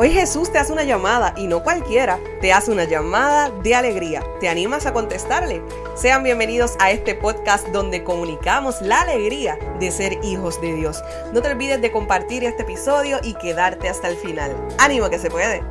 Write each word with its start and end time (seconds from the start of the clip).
Hoy 0.00 0.12
Jesús 0.12 0.52
te 0.52 0.58
hace 0.58 0.72
una 0.72 0.84
llamada 0.84 1.34
y 1.36 1.48
no 1.48 1.64
cualquiera, 1.64 2.20
te 2.40 2.52
hace 2.52 2.70
una 2.70 2.84
llamada 2.84 3.50
de 3.50 3.74
alegría. 3.74 4.22
¿Te 4.38 4.48
animas 4.48 4.86
a 4.86 4.92
contestarle? 4.92 5.60
Sean 5.96 6.22
bienvenidos 6.22 6.76
a 6.78 6.92
este 6.92 7.16
podcast 7.16 7.66
donde 7.70 8.04
comunicamos 8.04 8.80
la 8.80 9.00
alegría 9.00 9.58
de 9.80 9.90
ser 9.90 10.20
hijos 10.22 10.60
de 10.60 10.72
Dios. 10.76 11.02
No 11.34 11.42
te 11.42 11.50
olvides 11.50 11.82
de 11.82 11.90
compartir 11.90 12.44
este 12.44 12.62
episodio 12.62 13.18
y 13.24 13.34
quedarte 13.34 13.88
hasta 13.88 14.08
el 14.08 14.16
final. 14.16 14.54
¡Ánimo 14.78 15.10
que 15.10 15.18
se 15.18 15.30
puede! 15.30 15.64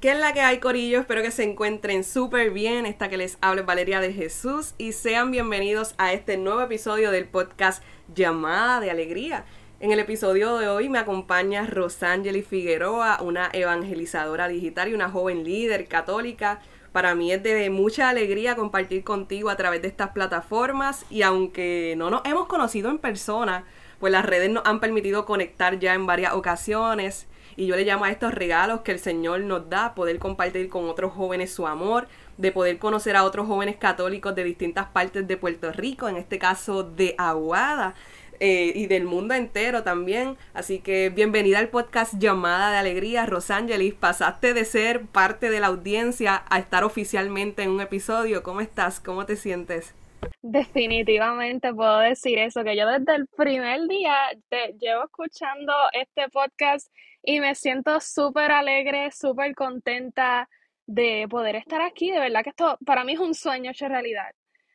¿Qué 0.00 0.10
es 0.10 0.18
la 0.18 0.32
que 0.32 0.40
hay, 0.40 0.58
Corillo? 0.58 0.98
Espero 0.98 1.22
que 1.22 1.30
se 1.30 1.44
encuentren 1.44 2.02
súper 2.02 2.50
bien. 2.50 2.84
Esta 2.84 3.08
que 3.08 3.16
les 3.16 3.38
habla 3.42 3.62
Valeria 3.62 4.00
de 4.00 4.12
Jesús 4.12 4.74
y 4.76 4.90
sean 4.90 5.30
bienvenidos 5.30 5.94
a 5.98 6.12
este 6.14 6.36
nuevo 6.36 6.62
episodio 6.62 7.12
del 7.12 7.28
podcast 7.28 7.84
Llamada 8.12 8.80
de 8.80 8.90
Alegría. 8.90 9.44
En 9.80 9.92
el 9.92 9.98
episodio 9.98 10.58
de 10.58 10.68
hoy 10.68 10.90
me 10.90 10.98
acompaña 10.98 11.66
Rosangeli 11.66 12.42
Figueroa, 12.42 13.22
una 13.22 13.48
evangelizadora 13.50 14.46
digital 14.46 14.90
y 14.90 14.94
una 14.94 15.08
joven 15.08 15.42
líder 15.42 15.88
católica. 15.88 16.60
Para 16.92 17.14
mí 17.14 17.32
es 17.32 17.42
de 17.42 17.70
mucha 17.70 18.10
alegría 18.10 18.56
compartir 18.56 19.02
contigo 19.04 19.48
a 19.48 19.56
través 19.56 19.80
de 19.80 19.88
estas 19.88 20.10
plataformas 20.10 21.06
y 21.08 21.22
aunque 21.22 21.94
no 21.96 22.10
nos 22.10 22.20
hemos 22.26 22.46
conocido 22.46 22.90
en 22.90 22.98
persona, 22.98 23.64
pues 24.00 24.12
las 24.12 24.26
redes 24.26 24.50
nos 24.50 24.66
han 24.66 24.80
permitido 24.80 25.24
conectar 25.24 25.78
ya 25.78 25.94
en 25.94 26.04
varias 26.04 26.34
ocasiones 26.34 27.26
y 27.56 27.66
yo 27.66 27.74
le 27.74 27.84
llamo 27.84 28.04
a 28.04 28.10
estos 28.10 28.34
regalos 28.34 28.82
que 28.82 28.92
el 28.92 28.98
Señor 28.98 29.40
nos 29.40 29.70
da, 29.70 29.94
poder 29.94 30.18
compartir 30.18 30.68
con 30.68 30.90
otros 30.90 31.12
jóvenes 31.12 31.52
su 31.52 31.66
amor, 31.66 32.06
de 32.36 32.52
poder 32.52 32.78
conocer 32.78 33.16
a 33.16 33.24
otros 33.24 33.46
jóvenes 33.46 33.76
católicos 33.76 34.34
de 34.34 34.44
distintas 34.44 34.88
partes 34.88 35.26
de 35.26 35.36
Puerto 35.36 35.72
Rico, 35.72 36.08
en 36.08 36.16
este 36.16 36.38
caso 36.38 36.82
de 36.82 37.14
Aguada, 37.18 37.94
eh, 38.40 38.72
y 38.74 38.86
del 38.86 39.04
mundo 39.04 39.34
entero 39.34 39.82
también. 39.82 40.36
Así 40.54 40.80
que 40.80 41.10
bienvenida 41.10 41.58
al 41.58 41.68
podcast 41.68 42.14
Llamada 42.18 42.72
de 42.72 42.78
Alegría, 42.78 43.26
Rosangelis. 43.26 43.94
Pasaste 43.94 44.54
de 44.54 44.64
ser 44.64 45.06
parte 45.06 45.50
de 45.50 45.60
la 45.60 45.66
audiencia 45.66 46.42
a 46.48 46.58
estar 46.58 46.82
oficialmente 46.82 47.62
en 47.62 47.70
un 47.70 47.82
episodio. 47.82 48.42
¿Cómo 48.42 48.62
estás? 48.62 48.98
¿Cómo 48.98 49.26
te 49.26 49.36
sientes? 49.36 49.94
Definitivamente 50.42 51.72
puedo 51.74 51.98
decir 51.98 52.38
eso, 52.38 52.64
que 52.64 52.76
yo 52.76 52.86
desde 52.86 53.14
el 53.14 53.26
primer 53.26 53.86
día 53.88 54.14
te 54.48 54.74
llevo 54.80 55.04
escuchando 55.04 55.72
este 55.92 56.28
podcast 56.30 56.90
y 57.22 57.40
me 57.40 57.54
siento 57.54 58.00
súper 58.00 58.52
alegre, 58.52 59.10
súper 59.10 59.54
contenta 59.54 60.48
de 60.86 61.26
poder 61.28 61.56
estar 61.56 61.82
aquí. 61.82 62.10
De 62.10 62.18
verdad 62.18 62.42
que 62.42 62.50
esto 62.50 62.78
para 62.86 63.04
mí 63.04 63.12
es 63.12 63.20
un 63.20 63.34
sueño 63.34 63.70
hecho 63.70 63.86
realidad. 63.88 64.30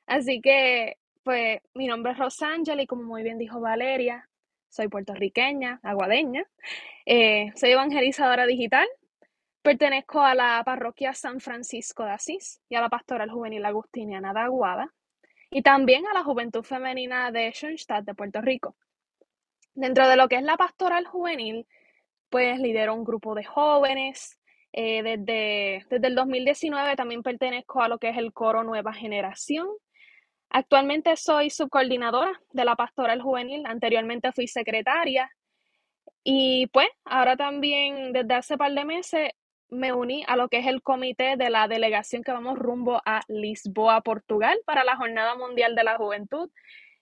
Así 0.06 0.40
que 0.40 0.98
pues 1.26 1.60
mi 1.74 1.88
nombre 1.88 2.12
es 2.12 2.20
Rosangela 2.20 2.84
y 2.84 2.86
como 2.86 3.02
muy 3.02 3.24
bien 3.24 3.40
dijo 3.40 3.60
Valeria, 3.60 4.30
soy 4.70 4.90
puertorriqueña, 4.90 5.80
aguadeña, 5.82 6.46
eh, 7.04 7.52
soy 7.56 7.72
evangelizadora 7.72 8.46
digital, 8.46 8.88
pertenezco 9.64 10.22
a 10.22 10.36
la 10.36 10.62
parroquia 10.64 11.16
San 11.16 11.40
Francisco 11.40 12.04
de 12.06 12.12
Asís 12.12 12.62
y 12.70 12.76
a 12.76 12.82
la 12.82 12.90
pastoral 12.90 13.32
juvenil 13.32 13.66
agustiniana 13.66 14.34
de 14.34 14.42
Aguada 14.42 14.94
y 15.50 15.64
también 15.64 16.06
a 16.06 16.14
la 16.14 16.24
juventud 16.24 16.62
femenina 16.62 17.32
de 17.32 17.52
Schoenstatt 17.52 18.06
de 18.06 18.14
Puerto 18.14 18.40
Rico. 18.42 18.76
Dentro 19.74 20.08
de 20.08 20.18
lo 20.18 20.28
que 20.28 20.36
es 20.36 20.44
la 20.44 20.58
pastoral 20.58 21.08
juvenil, 21.08 21.66
pues 22.30 22.60
lidero 22.60 22.94
un 22.94 23.04
grupo 23.04 23.34
de 23.34 23.46
jóvenes. 23.46 24.40
Eh, 24.74 25.02
desde, 25.02 25.86
desde 25.90 26.08
el 26.08 26.14
2019 26.14 26.96
también 26.96 27.24
pertenezco 27.24 27.82
a 27.82 27.88
lo 27.88 27.98
que 27.98 28.10
es 28.10 28.18
el 28.18 28.32
coro 28.32 28.64
Nueva 28.64 28.94
Generación, 28.94 29.68
Actualmente 30.50 31.16
soy 31.18 31.50
subcoordinadora 31.50 32.40
de 32.52 32.66
la 32.66 32.76
pastoral 32.76 33.22
juvenil, 33.22 33.66
anteriormente 33.66 34.32
fui 34.32 34.48
secretaria 34.48 35.30
y 36.24 36.68
pues 36.68 36.88
ahora 37.06 37.38
también 37.38 38.14
desde 38.14 38.34
hace 38.34 38.58
par 38.58 38.74
de 38.74 38.86
meses 38.86 39.30
me 39.70 39.94
uní 39.94 40.24
a 40.28 40.36
lo 40.36 40.48
que 40.50 40.60
es 40.60 40.68
el 40.68 40.82
comité 40.82 41.36
de 41.38 41.50
la 41.50 41.68
delegación 41.68 42.24
que 42.24 42.32
vamos 42.32 42.58
rumbo 42.58 43.02
a 43.06 43.22
Lisboa, 43.28 44.02
Portugal, 44.02 44.58
para 44.66 44.84
la 44.84 44.96
Jornada 44.96 45.36
Mundial 45.36 45.76
de 45.76 45.84
la 45.84 45.98
Juventud. 45.98 46.50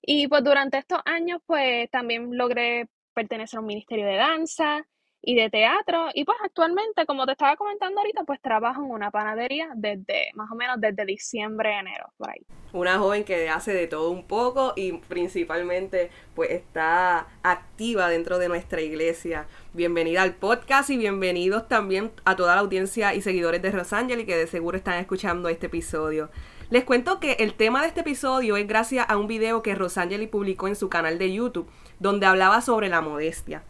Y 0.02 0.28
pues 0.28 0.44
durante 0.44 0.78
estos 0.78 1.00
años 1.06 1.40
pues 1.46 1.90
también 1.90 2.36
logré 2.38 2.88
pertenecer 3.14 3.58
a 3.58 3.62
un 3.62 3.68
ministerio 3.68 4.06
de 4.06 4.16
danza, 4.16 4.86
y 5.24 5.36
de 5.36 5.50
teatro. 5.50 6.10
Y 6.14 6.26
pues 6.26 6.38
actualmente, 6.44 7.06
como 7.06 7.26
te 7.26 7.32
estaba 7.32 7.56
comentando 7.56 8.00
ahorita, 8.00 8.24
pues 8.26 8.42
trabajo 8.42 8.84
en 8.84 8.92
una 8.92 9.10
panadería 9.10 9.70
desde 9.76 10.32
más 10.36 10.52
o 10.52 10.56
menos 10.56 10.80
desde 10.80 11.06
diciembre, 11.06 11.80
enero, 11.80 12.06
por 12.18 12.30
ahí. 12.30 12.46
Una 12.74 12.98
joven 12.98 13.24
que 13.24 13.50
hace 13.50 13.74
de 13.74 13.88
todo 13.88 14.10
un 14.10 14.28
poco 14.28 14.74
y 14.76 14.94
principalmente 14.94 16.10
pues 16.36 16.52
está 16.52 17.28
activa 17.42 18.10
dentro 18.10 18.38
de 18.38 18.50
nuestra 18.50 18.82
iglesia. 18.82 19.48
Bienvenida 19.74 20.24
al 20.24 20.34
podcast 20.34 20.90
y 20.90 20.98
bienvenidos 20.98 21.68
también 21.68 22.12
a 22.26 22.36
toda 22.36 22.56
la 22.56 22.62
audiencia 22.62 23.14
y 23.14 23.22
seguidores 23.22 23.62
de 23.62 23.70
y 23.70 24.26
que 24.26 24.36
de 24.36 24.48
seguro 24.48 24.78
están 24.78 25.00
escuchando 25.00 25.50
este 25.50 25.68
episodio. 25.68 26.30
Les 26.70 26.84
cuento 26.84 27.20
que 27.20 27.34
el 27.34 27.54
tema 27.54 27.82
de 27.82 27.90
este 27.90 28.02
episodio 28.02 28.58
es 28.58 28.68
gracias 28.68 29.06
a 29.08 29.18
un 29.18 29.28
video 29.28 29.62
que 29.62 29.76
Rosangeli 29.76 30.28
publicó 30.28 30.68
en 30.68 30.76
su 30.76 30.90
canal 30.90 31.20
de 31.20 31.32
YouTube, 31.32 31.70
donde 32.00 32.26
hablaba 32.26 32.62
sobre 32.62 32.90
la 32.90 33.02
modestia. 33.02 33.64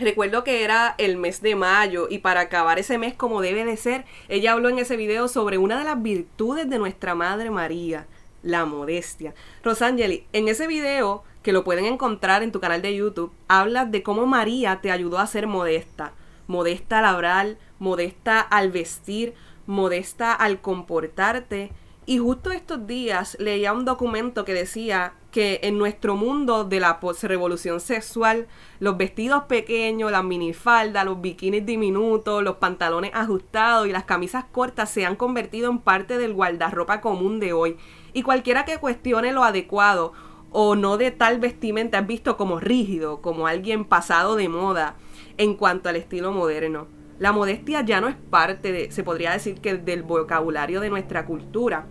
Recuerdo 0.00 0.44
que 0.44 0.64
era 0.64 0.94
el 0.96 1.18
mes 1.18 1.42
de 1.42 1.54
mayo 1.54 2.06
y 2.08 2.20
para 2.20 2.40
acabar 2.40 2.78
ese 2.78 2.96
mes 2.96 3.12
como 3.12 3.42
debe 3.42 3.66
de 3.66 3.76
ser, 3.76 4.06
ella 4.30 4.52
habló 4.52 4.70
en 4.70 4.78
ese 4.78 4.96
video 4.96 5.28
sobre 5.28 5.58
una 5.58 5.78
de 5.78 5.84
las 5.84 6.00
virtudes 6.00 6.70
de 6.70 6.78
nuestra 6.78 7.14
Madre 7.14 7.50
María, 7.50 8.06
la 8.42 8.64
modestia. 8.64 9.34
Rosangeli, 9.62 10.24
en 10.32 10.48
ese 10.48 10.66
video, 10.66 11.22
que 11.42 11.52
lo 11.52 11.64
pueden 11.64 11.84
encontrar 11.84 12.42
en 12.42 12.50
tu 12.50 12.60
canal 12.60 12.80
de 12.80 12.96
YouTube, 12.96 13.30
hablas 13.46 13.90
de 13.90 14.02
cómo 14.02 14.24
María 14.24 14.80
te 14.80 14.90
ayudó 14.90 15.18
a 15.18 15.26
ser 15.26 15.46
modesta. 15.46 16.14
Modesta 16.46 17.00
al 17.00 17.04
hablar, 17.04 17.58
modesta 17.78 18.40
al 18.40 18.70
vestir, 18.70 19.34
modesta 19.66 20.32
al 20.32 20.62
comportarte. 20.62 21.72
Y 22.06 22.16
justo 22.16 22.52
estos 22.52 22.86
días 22.86 23.36
leía 23.38 23.74
un 23.74 23.84
documento 23.84 24.46
que 24.46 24.54
decía 24.54 25.12
que 25.30 25.60
en 25.62 25.78
nuestro 25.78 26.16
mundo 26.16 26.64
de 26.64 26.80
la 26.80 26.98
revolución 27.22 27.80
sexual, 27.80 28.48
los 28.78 28.96
vestidos 28.96 29.44
pequeños, 29.44 30.10
las 30.10 30.24
minifaldas, 30.24 31.04
los 31.04 31.20
bikinis 31.20 31.64
diminutos, 31.64 32.42
los 32.42 32.56
pantalones 32.56 33.12
ajustados 33.14 33.86
y 33.86 33.92
las 33.92 34.04
camisas 34.04 34.44
cortas 34.50 34.90
se 34.90 35.06
han 35.06 35.16
convertido 35.16 35.70
en 35.70 35.78
parte 35.78 36.18
del 36.18 36.34
guardarropa 36.34 37.00
común 37.00 37.40
de 37.40 37.52
hoy. 37.52 37.76
Y 38.12 38.22
cualquiera 38.22 38.64
que 38.64 38.78
cuestione 38.78 39.32
lo 39.32 39.44
adecuado 39.44 40.12
o 40.52 40.74
no 40.74 40.96
de 40.96 41.10
tal 41.10 41.38
vestimenta 41.38 42.00
es 42.00 42.06
visto 42.06 42.36
como 42.36 42.58
rígido, 42.58 43.20
como 43.20 43.46
alguien 43.46 43.84
pasado 43.84 44.36
de 44.36 44.48
moda 44.48 44.96
en 45.36 45.54
cuanto 45.54 45.88
al 45.88 45.96
estilo 45.96 46.32
moderno. 46.32 46.86
La 47.18 47.32
modestia 47.32 47.82
ya 47.82 48.00
no 48.00 48.08
es 48.08 48.16
parte 48.16 48.72
de, 48.72 48.90
se 48.90 49.04
podría 49.04 49.32
decir 49.32 49.60
que 49.60 49.74
del 49.76 50.02
vocabulario 50.02 50.80
de 50.80 50.90
nuestra 50.90 51.26
cultura. 51.26 51.86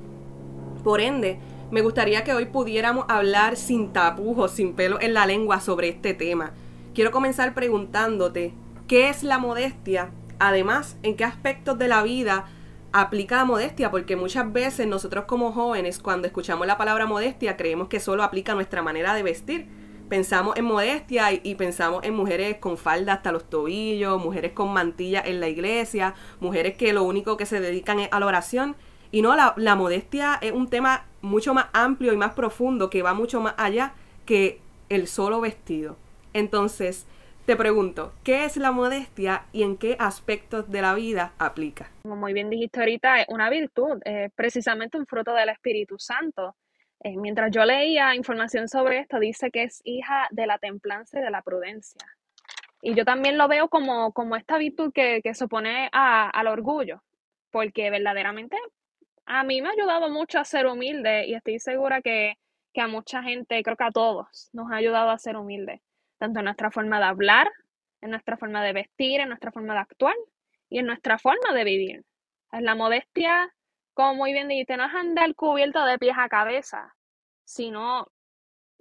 Por 0.83 1.01
ende, 1.01 1.39
me 1.71 1.81
gustaría 1.81 2.23
que 2.23 2.33
hoy 2.33 2.45
pudiéramos 2.45 3.05
hablar 3.07 3.55
sin 3.55 3.93
tapujos, 3.93 4.51
sin 4.51 4.73
pelo 4.73 4.99
en 5.01 5.13
la 5.13 5.25
lengua 5.25 5.59
sobre 5.59 5.89
este 5.89 6.13
tema. 6.13 6.51
Quiero 6.95 7.11
comenzar 7.11 7.53
preguntándote, 7.53 8.53
¿qué 8.87 9.09
es 9.09 9.23
la 9.23 9.37
modestia? 9.37 10.09
Además, 10.39 10.97
¿en 11.03 11.15
qué 11.15 11.25
aspectos 11.25 11.77
de 11.77 11.87
la 11.87 12.01
vida 12.01 12.47
aplica 12.91 13.37
la 13.37 13.45
modestia? 13.45 13.91
Porque 13.91 14.15
muchas 14.15 14.51
veces 14.51 14.87
nosotros 14.87 15.25
como 15.25 15.51
jóvenes, 15.51 15.99
cuando 15.99 16.27
escuchamos 16.27 16.65
la 16.65 16.77
palabra 16.77 17.05
modestia, 17.05 17.55
creemos 17.55 17.87
que 17.87 17.99
solo 17.99 18.23
aplica 18.23 18.55
nuestra 18.55 18.81
manera 18.81 19.13
de 19.13 19.23
vestir. 19.23 19.67
Pensamos 20.09 20.57
en 20.57 20.65
modestia 20.65 21.31
y, 21.31 21.53
pensamos 21.53 22.03
en 22.03 22.15
mujeres 22.15 22.57
con 22.57 22.77
falda 22.77 23.13
hasta 23.13 23.31
los 23.31 23.47
tobillos, 23.47 24.19
mujeres 24.19 24.53
con 24.53 24.73
mantilla 24.73 25.21
en 25.23 25.39
la 25.39 25.49
iglesia, 25.49 26.15
mujeres 26.39 26.75
que 26.77 26.93
lo 26.93 27.03
único 27.03 27.37
que 27.37 27.45
se 27.45 27.59
dedican 27.59 27.99
es 27.99 28.09
a 28.11 28.19
la 28.19 28.25
oración. 28.25 28.75
Y 29.11 29.21
no, 29.21 29.35
la, 29.35 29.53
la 29.57 29.75
modestia 29.75 30.37
es 30.41 30.51
un 30.51 30.69
tema 30.69 31.05
mucho 31.21 31.53
más 31.53 31.67
amplio 31.73 32.13
y 32.13 32.17
más 32.17 32.33
profundo 32.33 32.89
que 32.89 33.01
va 33.01 33.13
mucho 33.13 33.41
más 33.41 33.55
allá 33.57 33.93
que 34.25 34.61
el 34.89 35.07
solo 35.07 35.41
vestido. 35.41 35.97
Entonces, 36.33 37.07
te 37.45 37.55
pregunto, 37.55 38.13
¿qué 38.23 38.45
es 38.45 38.57
la 38.57 38.71
modestia 38.71 39.45
y 39.51 39.63
en 39.63 39.77
qué 39.77 39.95
aspectos 39.99 40.69
de 40.69 40.83
la 40.83 40.93
vida 40.93 41.33
aplica? 41.39 41.89
Como 42.03 42.15
muy 42.15 42.33
bien 42.33 42.49
dijiste 42.51 42.79
ahorita, 42.79 43.21
es 43.21 43.27
una 43.29 43.49
virtud, 43.49 43.99
es 44.05 44.31
precisamente 44.33 44.99
un 44.99 45.07
fruto 45.07 45.33
del 45.33 45.49
Espíritu 45.49 45.97
Santo. 45.97 46.55
Eh, 47.03 47.17
mientras 47.17 47.49
yo 47.49 47.65
leía 47.65 48.13
información 48.13 48.67
sobre 48.67 48.99
esto, 48.99 49.19
dice 49.19 49.49
que 49.49 49.63
es 49.63 49.81
hija 49.83 50.27
de 50.29 50.45
la 50.45 50.59
templanza 50.59 51.19
y 51.19 51.23
de 51.23 51.31
la 51.31 51.41
prudencia. 51.41 52.05
Y 52.83 52.93
yo 52.93 53.03
también 53.03 53.37
lo 53.37 53.47
veo 53.47 53.67
como, 53.67 54.13
como 54.13 54.35
esta 54.35 54.59
virtud 54.59 54.91
que, 54.93 55.21
que 55.23 55.33
se 55.33 55.45
opone 55.45 55.89
a, 55.91 56.29
al 56.29 56.45
orgullo, 56.45 57.01
porque 57.49 57.89
verdaderamente 57.89 58.57
a 59.29 59.43
mí 59.43 59.61
me 59.61 59.69
ha 59.69 59.71
ayudado 59.71 60.09
mucho 60.09 60.39
a 60.39 60.43
ser 60.43 60.65
humilde 60.65 61.27
y 61.27 61.35
estoy 61.35 61.59
segura 61.59 62.01
que, 62.01 62.37
a 62.75 62.87
mucha 62.87 63.21
gente, 63.21 63.61
creo 63.61 63.75
que 63.75 63.83
a 63.83 63.91
todos, 63.91 64.49
nos 64.53 64.71
ha 64.71 64.77
ayudado 64.77 65.09
a 65.09 65.17
ser 65.17 65.35
humildes, 65.35 65.81
tanto 66.17 66.39
en 66.39 66.45
nuestra 66.45 66.71
forma 66.71 66.97
de 66.99 67.05
hablar, 67.05 67.51
en 67.99 68.11
nuestra 68.11 68.37
forma 68.37 68.63
de 68.63 68.71
vestir, 68.71 69.19
en 69.19 69.27
nuestra 69.27 69.51
forma 69.51 69.73
de 69.73 69.79
actuar 69.79 70.15
y 70.69 70.79
en 70.79 70.85
nuestra 70.85 71.19
forma 71.19 71.53
de 71.53 71.63
vivir. 71.65 72.05
Es 72.53 72.61
la 72.61 72.75
modestia, 72.75 73.53
como 73.93 74.15
muy 74.15 74.31
bien 74.31 74.47
dijiste, 74.47 74.77
no 74.77 74.85
es 74.85 74.93
andar 74.93 75.35
cubierto 75.35 75.83
de 75.83 75.99
pies 75.99 76.15
a 76.17 76.29
cabeza, 76.29 76.95
sino 77.43 78.07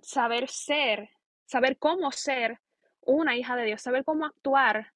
saber 0.00 0.48
ser, 0.48 1.10
saber 1.44 1.76
cómo 1.76 2.12
ser 2.12 2.60
una 3.00 3.36
hija 3.36 3.56
de 3.56 3.64
Dios, 3.64 3.82
saber 3.82 4.04
cómo 4.04 4.26
actuar 4.26 4.92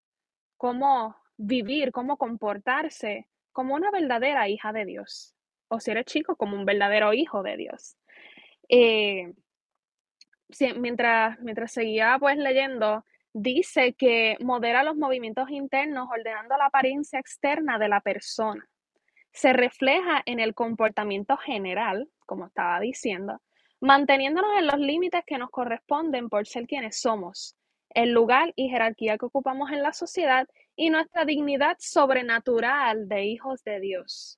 cómo 0.62 1.16
vivir, 1.38 1.90
cómo 1.90 2.16
comportarse 2.16 3.26
como 3.50 3.74
una 3.74 3.90
verdadera 3.90 4.48
hija 4.48 4.72
de 4.72 4.84
Dios. 4.84 5.34
O 5.74 5.80
si 5.80 5.90
eres 5.90 6.04
chico, 6.04 6.36
como 6.36 6.54
un 6.54 6.66
verdadero 6.66 7.14
hijo 7.14 7.42
de 7.42 7.56
Dios. 7.56 7.96
Eh, 8.68 9.32
mientras, 10.76 11.40
mientras 11.40 11.72
seguía 11.72 12.18
pues 12.20 12.36
leyendo, 12.36 13.06
dice 13.32 13.94
que 13.94 14.36
modera 14.40 14.82
los 14.82 14.96
movimientos 14.96 15.48
internos 15.48 16.08
ordenando 16.10 16.58
la 16.58 16.66
apariencia 16.66 17.18
externa 17.18 17.78
de 17.78 17.88
la 17.88 18.02
persona. 18.02 18.68
Se 19.32 19.54
refleja 19.54 20.22
en 20.26 20.40
el 20.40 20.52
comportamiento 20.52 21.38
general, 21.38 22.06
como 22.26 22.44
estaba 22.44 22.78
diciendo, 22.78 23.40
manteniéndonos 23.80 24.50
en 24.58 24.66
los 24.66 24.78
límites 24.78 25.24
que 25.26 25.38
nos 25.38 25.48
corresponden 25.48 26.28
por 26.28 26.46
ser 26.46 26.66
quienes 26.66 27.00
somos, 27.00 27.56
el 27.94 28.10
lugar 28.10 28.52
y 28.56 28.68
jerarquía 28.68 29.16
que 29.16 29.24
ocupamos 29.24 29.70
en 29.70 29.82
la 29.82 29.94
sociedad 29.94 30.46
y 30.76 30.90
nuestra 30.90 31.24
dignidad 31.24 31.78
sobrenatural 31.80 33.08
de 33.08 33.24
hijos 33.24 33.64
de 33.64 33.80
Dios. 33.80 34.36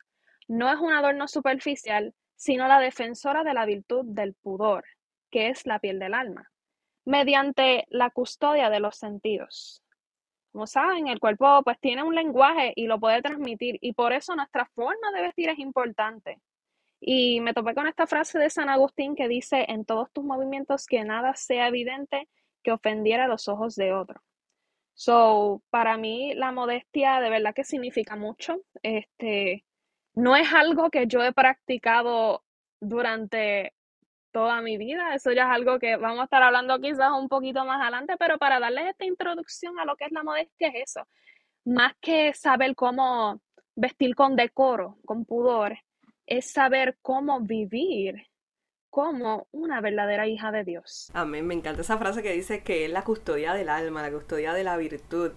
No 0.48 0.70
es 0.72 0.78
un 0.78 0.92
adorno 0.92 1.28
superficial, 1.28 2.14
sino 2.36 2.68
la 2.68 2.80
defensora 2.80 3.44
de 3.44 3.54
la 3.54 3.64
virtud 3.64 4.04
del 4.06 4.34
pudor, 4.34 4.84
que 5.30 5.48
es 5.48 5.66
la 5.66 5.78
piel 5.78 5.98
del 5.98 6.14
alma 6.14 6.50
mediante 7.04 7.86
la 7.90 8.10
custodia 8.10 8.70
de 8.70 8.80
los 8.80 8.96
sentidos. 8.96 9.82
Como 10.52 10.66
saben, 10.66 11.08
el 11.08 11.18
cuerpo 11.18 11.62
pues 11.64 11.78
tiene 11.80 12.02
un 12.02 12.14
lenguaje 12.14 12.72
y 12.76 12.86
lo 12.86 13.00
puede 13.00 13.22
transmitir 13.22 13.78
y 13.80 13.92
por 13.92 14.12
eso 14.12 14.34
nuestra 14.36 14.66
forma 14.74 15.10
de 15.14 15.22
vestir 15.22 15.48
es 15.48 15.58
importante. 15.58 16.40
Y 17.00 17.40
me 17.40 17.52
topé 17.52 17.74
con 17.74 17.86
esta 17.86 18.06
frase 18.06 18.38
de 18.38 18.48
San 18.48 18.68
Agustín 18.68 19.14
que 19.14 19.28
dice, 19.28 19.66
en 19.68 19.84
todos 19.84 20.10
tus 20.12 20.24
movimientos 20.24 20.86
que 20.86 21.04
nada 21.04 21.34
sea 21.34 21.68
evidente 21.68 22.28
que 22.62 22.72
ofendiera 22.72 23.28
los 23.28 23.48
ojos 23.48 23.74
de 23.74 23.92
otro. 23.92 24.22
So, 24.94 25.60
para 25.70 25.98
mí 25.98 26.34
la 26.34 26.52
modestia 26.52 27.20
de 27.20 27.28
verdad 27.28 27.52
que 27.52 27.64
significa 27.64 28.16
mucho. 28.16 28.62
Este, 28.82 29.64
no 30.14 30.36
es 30.36 30.52
algo 30.52 30.90
que 30.90 31.06
yo 31.06 31.22
he 31.22 31.32
practicado 31.32 32.44
durante 32.80 33.74
toda 34.30 34.60
mi 34.60 34.76
vida. 34.76 35.14
Eso 35.14 35.32
ya 35.32 35.44
es 35.44 35.50
algo 35.50 35.78
que 35.78 35.96
vamos 35.96 36.20
a 36.20 36.24
estar 36.24 36.42
hablando 36.42 36.80
quizás 36.80 37.12
un 37.12 37.28
poquito 37.28 37.64
más 37.64 37.80
adelante, 37.80 38.14
pero 38.18 38.38
para 38.38 38.58
darles 38.60 38.88
esta 38.90 39.04
introducción 39.04 39.78
a 39.78 39.84
lo 39.84 39.96
que 39.96 40.06
es 40.06 40.12
la 40.12 40.22
modestia 40.22 40.68
es 40.68 40.90
eso. 40.90 41.06
Más 41.64 41.94
que 42.00 42.34
saber 42.34 42.74
cómo 42.74 43.40
vestir 43.76 44.14
con 44.14 44.36
decoro, 44.36 44.98
con 45.04 45.24
pudor, 45.24 45.78
es 46.26 46.50
saber 46.50 46.98
cómo 47.00 47.40
vivir 47.40 48.26
como 48.90 49.48
una 49.50 49.80
verdadera 49.80 50.28
hija 50.28 50.52
de 50.52 50.64
Dios. 50.64 51.10
Amén, 51.14 51.46
me 51.46 51.54
encanta 51.54 51.80
esa 51.80 51.98
frase 51.98 52.22
que 52.22 52.32
dice 52.32 52.62
que 52.62 52.84
es 52.84 52.90
la 52.90 53.02
custodia 53.02 53.52
del 53.52 53.68
alma, 53.68 54.02
la 54.02 54.12
custodia 54.12 54.52
de 54.52 54.64
la 54.64 54.76
virtud. 54.76 55.32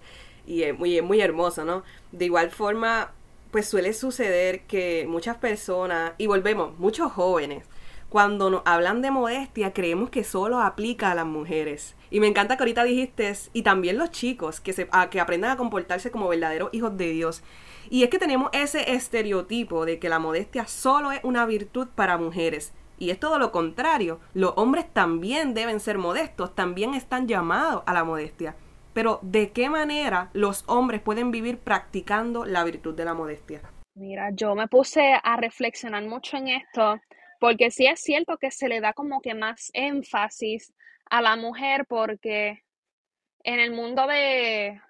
Y 0.46 0.62
es 0.62 0.78
muy, 0.78 1.02
muy 1.02 1.20
hermoso, 1.20 1.64
¿no? 1.64 1.82
De 2.12 2.24
igual 2.24 2.50
forma, 2.50 3.12
pues 3.50 3.68
suele 3.68 3.92
suceder 3.92 4.62
que 4.62 5.06
muchas 5.08 5.36
personas, 5.36 6.12
y 6.18 6.26
volvemos, 6.26 6.78
muchos 6.78 7.12
jóvenes, 7.12 7.64
cuando 8.08 8.48
nos 8.48 8.62
hablan 8.64 9.02
de 9.02 9.10
modestia, 9.10 9.74
creemos 9.74 10.08
que 10.08 10.24
solo 10.24 10.60
aplica 10.60 11.10
a 11.10 11.14
las 11.14 11.26
mujeres. 11.26 11.94
Y 12.10 12.20
me 12.20 12.26
encanta 12.26 12.56
que 12.56 12.62
ahorita 12.62 12.84
dijiste, 12.84 13.32
y 13.52 13.62
también 13.62 13.98
los 13.98 14.10
chicos, 14.10 14.60
que, 14.60 14.72
se, 14.72 14.88
que 15.10 15.20
aprendan 15.20 15.50
a 15.50 15.56
comportarse 15.56 16.10
como 16.10 16.28
verdaderos 16.28 16.70
hijos 16.72 16.96
de 16.96 17.10
Dios. 17.10 17.42
Y 17.90 18.04
es 18.04 18.10
que 18.10 18.18
tenemos 18.18 18.48
ese 18.54 18.92
estereotipo 18.92 19.84
de 19.84 19.98
que 19.98 20.08
la 20.08 20.18
modestia 20.18 20.66
solo 20.66 21.12
es 21.12 21.20
una 21.22 21.44
virtud 21.44 21.88
para 21.94 22.16
mujeres. 22.16 22.72
Y 22.98 23.10
es 23.10 23.20
todo 23.20 23.38
lo 23.38 23.52
contrario. 23.52 24.20
Los 24.32 24.54
hombres 24.56 24.86
también 24.92 25.52
deben 25.52 25.78
ser 25.78 25.98
modestos, 25.98 26.54
también 26.54 26.94
están 26.94 27.28
llamados 27.28 27.82
a 27.84 27.92
la 27.92 28.04
modestia. 28.04 28.56
Pero 28.98 29.20
¿de 29.22 29.52
qué 29.52 29.70
manera 29.70 30.28
los 30.32 30.64
hombres 30.66 31.00
pueden 31.00 31.30
vivir 31.30 31.60
practicando 31.60 32.44
la 32.44 32.64
virtud 32.64 32.96
de 32.96 33.04
la 33.04 33.14
modestia? 33.14 33.62
Mira, 33.94 34.30
yo 34.32 34.56
me 34.56 34.66
puse 34.66 35.16
a 35.22 35.36
reflexionar 35.36 36.02
mucho 36.02 36.36
en 36.36 36.48
esto 36.48 37.00
porque 37.38 37.70
sí 37.70 37.86
es 37.86 38.00
cierto 38.00 38.38
que 38.38 38.50
se 38.50 38.66
le 38.66 38.80
da 38.80 38.94
como 38.94 39.20
que 39.20 39.34
más 39.34 39.70
énfasis 39.72 40.74
a 41.08 41.22
la 41.22 41.36
mujer 41.36 41.86
porque 41.88 42.64
en 43.44 43.60
el 43.60 43.70
mundo 43.70 44.04
de 44.08 44.80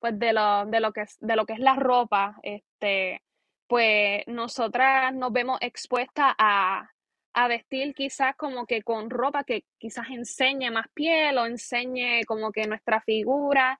pues 0.00 0.18
de 0.18 0.32
lo, 0.32 0.64
de 0.64 0.80
lo 0.80 0.94
que 0.94 1.02
es, 1.02 1.18
de 1.20 1.36
lo 1.36 1.44
que 1.44 1.52
es 1.52 1.60
la 1.60 1.76
ropa, 1.76 2.38
este, 2.42 3.20
pues 3.66 4.22
nosotras 4.26 5.12
nos 5.12 5.34
vemos 5.34 5.58
expuestas 5.60 6.32
a, 6.38 6.88
a 7.32 7.48
vestir 7.48 7.94
quizás 7.94 8.36
como 8.36 8.66
que 8.66 8.82
con 8.82 9.10
ropa 9.10 9.44
que 9.44 9.64
quizás 9.78 10.08
enseñe 10.10 10.70
más 10.70 10.86
piel 10.94 11.38
o 11.38 11.46
enseñe 11.46 12.24
como 12.26 12.52
que 12.52 12.66
nuestra 12.66 13.00
figura. 13.00 13.78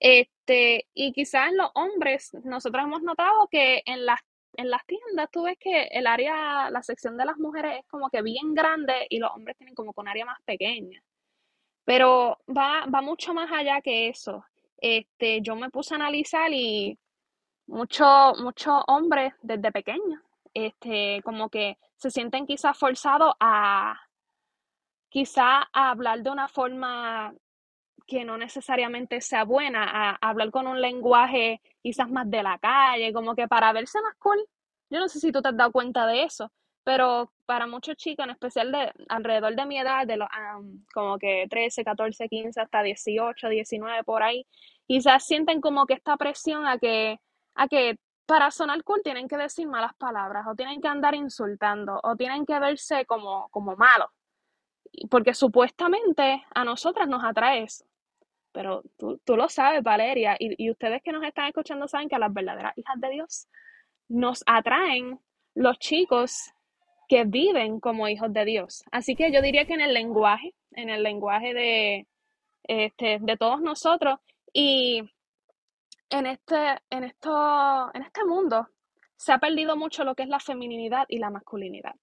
Este, 0.00 0.86
y 0.94 1.12
quizás 1.12 1.52
los 1.52 1.70
hombres, 1.74 2.34
nosotros 2.44 2.84
hemos 2.84 3.02
notado 3.02 3.48
que 3.50 3.82
en 3.86 4.06
las 4.06 4.20
en 4.56 4.70
las 4.70 4.84
tiendas 4.86 5.30
tú 5.30 5.44
ves 5.44 5.56
que 5.58 5.84
el 5.90 6.06
área, 6.06 6.70
la 6.70 6.82
sección 6.82 7.16
de 7.16 7.24
las 7.24 7.36
mujeres 7.38 7.80
es 7.80 7.86
como 7.86 8.08
que 8.10 8.22
bien 8.22 8.54
grande 8.54 9.06
y 9.10 9.18
los 9.18 9.30
hombres 9.32 9.56
tienen 9.56 9.74
como 9.74 9.92
un 9.96 10.08
área 10.08 10.24
más 10.26 10.40
pequeña. 10.44 11.02
Pero 11.84 12.38
va, 12.48 12.86
va 12.86 13.02
mucho 13.02 13.34
más 13.34 13.50
allá 13.52 13.80
que 13.80 14.08
eso. 14.08 14.44
Este, 14.78 15.40
yo 15.40 15.56
me 15.56 15.70
puse 15.70 15.94
a 15.94 15.96
analizar 15.96 16.52
y 16.52 16.98
muchos 17.66 18.40
muchos 18.40 18.82
hombres 18.86 19.32
desde 19.42 19.72
pequeños, 19.72 20.20
este, 20.54 21.20
como 21.24 21.50
que 21.50 21.78
se 21.96 22.10
sienten 22.10 22.46
quizás 22.46 22.78
forzados 22.78 23.34
a 23.40 24.00
quizás 25.08 25.64
a 25.72 25.90
hablar 25.90 26.22
de 26.22 26.30
una 26.30 26.48
forma 26.48 27.34
que 28.06 28.24
no 28.24 28.36
necesariamente 28.36 29.20
sea 29.20 29.44
buena, 29.44 29.84
a, 29.84 30.18
hablar 30.20 30.50
con 30.50 30.66
un 30.66 30.80
lenguaje 30.80 31.60
quizás 31.82 32.10
más 32.10 32.30
de 32.30 32.42
la 32.42 32.58
calle, 32.58 33.12
como 33.12 33.34
que 33.34 33.48
para 33.48 33.72
verse 33.72 34.00
más 34.02 34.14
cool. 34.18 34.38
Yo 34.90 35.00
no 35.00 35.08
sé 35.08 35.20
si 35.20 35.32
tú 35.32 35.40
te 35.42 35.48
has 35.48 35.56
dado 35.56 35.72
cuenta 35.72 36.06
de 36.06 36.24
eso, 36.24 36.52
pero 36.84 37.32
para 37.46 37.66
muchos 37.66 37.96
chicos, 37.96 38.24
en 38.24 38.32
especial 38.32 38.72
de 38.72 38.92
alrededor 39.08 39.54
de 39.56 39.66
mi 39.66 39.78
edad, 39.78 40.06
de 40.06 40.16
los 40.16 40.28
como 40.92 41.18
que 41.18 41.46
13, 41.48 41.84
14, 41.84 42.28
15 42.28 42.60
hasta 42.60 42.82
18, 42.82 43.48
19 43.48 44.04
por 44.04 44.22
ahí, 44.22 44.46
quizás 44.86 45.24
sienten 45.24 45.60
como 45.60 45.86
que 45.86 45.94
esta 45.94 46.16
presión 46.16 46.66
a 46.66 46.78
que 46.78 47.18
a 47.54 47.68
que 47.68 47.96
para 48.26 48.50
sonar 48.50 48.82
cool 48.84 49.02
tienen 49.02 49.28
que 49.28 49.36
decir 49.36 49.66
malas 49.66 49.94
palabras 49.94 50.46
o 50.46 50.54
tienen 50.54 50.80
que 50.80 50.88
andar 50.88 51.14
insultando 51.14 52.00
o 52.02 52.16
tienen 52.16 52.46
que 52.46 52.58
verse 52.58 53.04
como 53.06 53.48
como 53.50 53.76
malos. 53.76 54.08
Porque 55.10 55.34
supuestamente 55.34 56.44
a 56.54 56.64
nosotras 56.64 57.08
nos 57.08 57.24
atrae 57.24 57.64
eso. 57.64 57.84
Pero 58.52 58.82
tú, 58.96 59.20
tú 59.24 59.36
lo 59.36 59.48
sabes, 59.48 59.82
Valeria, 59.82 60.36
y, 60.38 60.64
y 60.64 60.70
ustedes 60.70 61.02
que 61.02 61.10
nos 61.10 61.24
están 61.24 61.48
escuchando 61.48 61.88
saben 61.88 62.08
que 62.08 62.14
a 62.14 62.20
las 62.20 62.32
verdaderas 62.32 62.78
hijas 62.78 63.00
de 63.00 63.10
Dios 63.10 63.48
nos 64.08 64.44
atraen 64.46 65.18
los 65.54 65.78
chicos 65.78 66.52
que 67.08 67.24
viven 67.24 67.80
como 67.80 68.08
hijos 68.08 68.32
de 68.32 68.44
Dios. 68.44 68.84
Así 68.92 69.14
que 69.16 69.32
yo 69.32 69.42
diría 69.42 69.66
que 69.66 69.74
en 69.74 69.80
el 69.80 69.94
lenguaje, 69.94 70.54
en 70.72 70.90
el 70.90 71.02
lenguaje 71.02 71.54
de, 71.54 72.06
este, 72.64 73.18
de 73.20 73.36
todos 73.36 73.60
nosotros 73.60 74.18
y 74.52 75.02
en 76.14 76.26
este, 76.26 76.80
en, 76.90 77.02
esto, 77.02 77.90
en 77.92 78.02
este 78.02 78.24
mundo 78.24 78.68
se 79.16 79.32
ha 79.32 79.38
perdido 79.38 79.76
mucho 79.76 80.04
lo 80.04 80.14
que 80.14 80.22
es 80.22 80.28
la 80.28 80.38
feminidad 80.38 81.06
y 81.08 81.18
la 81.18 81.28
masculinidad. 81.28 81.94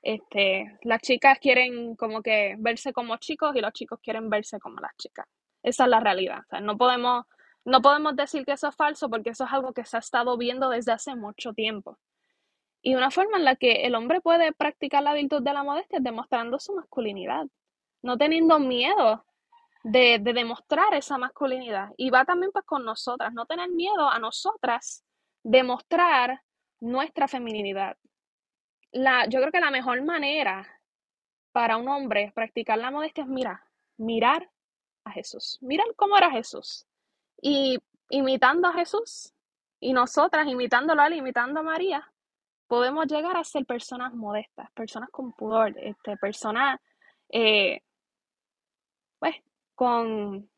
Este, 0.00 0.78
las 0.82 1.02
chicas 1.02 1.38
quieren 1.38 1.94
como 1.94 2.22
que 2.22 2.56
verse 2.58 2.94
como 2.94 3.18
chicos 3.18 3.54
y 3.54 3.60
los 3.60 3.72
chicos 3.72 4.00
quieren 4.02 4.30
verse 4.30 4.58
como 4.58 4.80
las 4.80 4.96
chicas. 4.96 5.26
Esa 5.62 5.84
es 5.84 5.90
la 5.90 6.00
realidad. 6.00 6.40
no, 6.62 6.78
podemos, 6.78 7.26
no 7.66 7.82
podemos 7.82 8.16
decir 8.16 8.46
que 8.46 8.52
eso 8.52 8.68
es 8.68 8.76
falso 8.76 9.10
porque 9.10 9.30
eso 9.30 9.44
es 9.44 9.52
algo 9.52 9.74
que 9.74 9.84
se 9.84 9.98
ha 9.98 10.00
estado 10.00 10.38
viendo 10.38 10.70
desde 10.70 10.92
hace 10.92 11.14
mucho 11.14 11.52
tiempo. 11.52 11.98
Y 12.80 12.94
una 12.94 13.10
forma 13.10 13.36
en 13.36 13.44
la 13.44 13.56
que 13.56 13.84
el 13.84 13.94
hombre 13.94 14.22
puede 14.22 14.52
practicar 14.52 15.02
la 15.02 15.12
virtud 15.12 15.42
de 15.42 15.52
la 15.52 15.64
modestia 15.64 15.98
es 15.98 16.04
demostrando 16.04 16.58
su 16.58 16.74
masculinidad, 16.74 17.44
no 18.00 18.16
teniendo 18.16 18.58
miedo 18.58 19.24
de, 19.84 20.18
de, 20.20 20.32
demostrar 20.32 20.92
esa 20.94 21.16
masculinidad. 21.18 21.90
Y 21.96 22.10
va 22.10 22.24
también 22.24 22.50
pues 22.50 22.64
con 22.64 22.84
nosotras, 22.84 23.32
no 23.32 23.46
tener 23.46 23.70
miedo 23.70 24.08
a 24.08 24.18
nosotras 24.18 25.04
demostrar 25.44 26.42
nuestra 26.80 27.28
feminidad. 27.28 27.96
La, 28.90 29.26
yo 29.26 29.38
creo 29.40 29.52
que 29.52 29.60
la 29.60 29.70
mejor 29.70 30.02
manera 30.02 30.66
para 31.52 31.76
un 31.76 31.88
hombre 31.88 32.32
practicar 32.34 32.78
la 32.78 32.90
modestia 32.90 33.22
es 33.22 33.30
mirar, 33.30 33.60
mirar 33.96 34.50
a 35.04 35.12
Jesús. 35.12 35.58
Miren 35.60 35.86
cómo 35.94 36.16
era 36.16 36.30
Jesús. 36.30 36.86
Y 37.40 37.78
imitando 38.08 38.68
a 38.68 38.72
Jesús, 38.72 39.32
y 39.80 39.92
nosotras 39.92 40.46
imitándolo 40.48 41.02
a 41.02 41.06
él, 41.08 41.14
imitando 41.14 41.60
a 41.60 41.62
María, 41.62 42.10
podemos 42.66 43.06
llegar 43.06 43.36
a 43.36 43.44
ser 43.44 43.66
personas 43.66 44.14
modestas, 44.14 44.70
personas 44.72 45.10
con 45.10 45.32
pudor, 45.32 45.74
este, 45.78 46.16
personas, 46.16 46.80
eh, 47.28 47.82
con, 49.74 50.48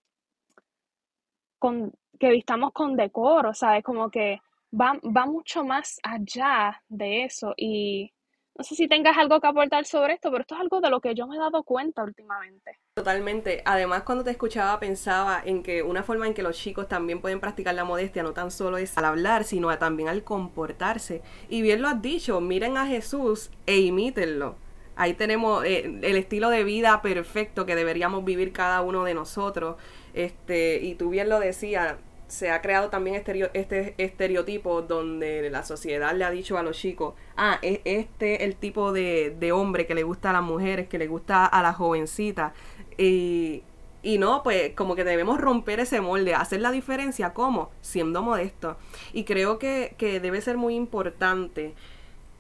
con, 1.58 1.92
que 2.18 2.30
vistamos 2.30 2.72
con 2.72 2.96
decoro, 2.96 3.54
¿sabes? 3.54 3.84
Como 3.84 4.10
que 4.10 4.40
va, 4.78 4.98
va 5.04 5.26
mucho 5.26 5.64
más 5.64 5.98
allá 6.02 6.82
de 6.88 7.24
eso. 7.24 7.54
Y 7.56 8.12
no 8.58 8.64
sé 8.64 8.74
si 8.74 8.88
tengas 8.88 9.16
algo 9.18 9.38
que 9.40 9.46
aportar 9.46 9.84
sobre 9.84 10.14
esto, 10.14 10.30
pero 10.30 10.40
esto 10.40 10.54
es 10.54 10.60
algo 10.62 10.80
de 10.80 10.88
lo 10.88 11.00
que 11.00 11.14
yo 11.14 11.26
me 11.26 11.36
he 11.36 11.38
dado 11.38 11.62
cuenta 11.62 12.02
últimamente. 12.02 12.78
totalmente. 12.94 13.62
Además, 13.66 14.02
cuando 14.02 14.24
te 14.24 14.30
escuchaba 14.30 14.80
pensaba 14.80 15.42
en 15.44 15.62
que 15.62 15.82
una 15.82 16.02
forma 16.02 16.26
en 16.26 16.32
que 16.32 16.42
los 16.42 16.56
chicos 16.56 16.88
también 16.88 17.20
pueden 17.20 17.40
practicar 17.40 17.74
la 17.74 17.84
modestia 17.84 18.22
no 18.22 18.32
tan 18.32 18.50
solo 18.50 18.78
es 18.78 18.96
al 18.96 19.04
hablar, 19.04 19.44
sino 19.44 19.76
también 19.78 20.08
al 20.08 20.24
comportarse. 20.24 21.22
Y 21.50 21.60
bien 21.60 21.82
lo 21.82 21.88
has 21.88 22.00
dicho, 22.00 22.40
miren 22.40 22.78
a 22.78 22.86
Jesús 22.86 23.50
e 23.66 23.78
imítenlo. 23.78 24.56
Ahí 24.96 25.14
tenemos 25.14 25.64
eh, 25.64 26.00
el 26.02 26.16
estilo 26.16 26.48
de 26.50 26.64
vida 26.64 27.02
perfecto 27.02 27.66
que 27.66 27.76
deberíamos 27.76 28.24
vivir 28.24 28.52
cada 28.52 28.80
uno 28.80 29.04
de 29.04 29.14
nosotros. 29.14 29.76
Este, 30.14 30.80
y 30.82 30.94
tú 30.94 31.10
bien 31.10 31.28
lo 31.28 31.38
decías, 31.38 31.96
se 32.28 32.50
ha 32.50 32.60
creado 32.60 32.88
también 32.88 33.22
este 33.52 33.94
estereotipo 33.98 34.82
donde 34.82 35.48
la 35.50 35.62
sociedad 35.62 36.14
le 36.14 36.24
ha 36.24 36.30
dicho 36.30 36.58
a 36.58 36.62
los 36.62 36.76
chicos, 36.76 37.14
ah, 37.36 37.58
es 37.62 37.80
este 37.84 38.44
el 38.44 38.56
tipo 38.56 38.92
de, 38.92 39.36
de 39.38 39.52
hombre 39.52 39.86
que 39.86 39.94
le 39.94 40.02
gusta 40.02 40.30
a 40.30 40.32
las 40.32 40.42
mujeres, 40.42 40.88
que 40.88 40.98
le 40.98 41.06
gusta 41.06 41.46
a 41.46 41.62
las 41.62 41.76
jovencitas. 41.76 42.52
Y, 42.98 43.62
y 44.02 44.18
no, 44.18 44.42
pues 44.42 44.72
como 44.74 44.94
que 44.96 45.04
debemos 45.04 45.40
romper 45.40 45.80
ese 45.80 46.00
molde, 46.00 46.34
hacer 46.34 46.60
la 46.60 46.70
diferencia, 46.70 47.34
¿cómo? 47.34 47.70
Siendo 47.80 48.22
modesto. 48.22 48.76
Y 49.12 49.24
creo 49.24 49.58
que, 49.58 49.94
que 49.98 50.20
debe 50.20 50.40
ser 50.40 50.56
muy 50.56 50.74
importante 50.74 51.74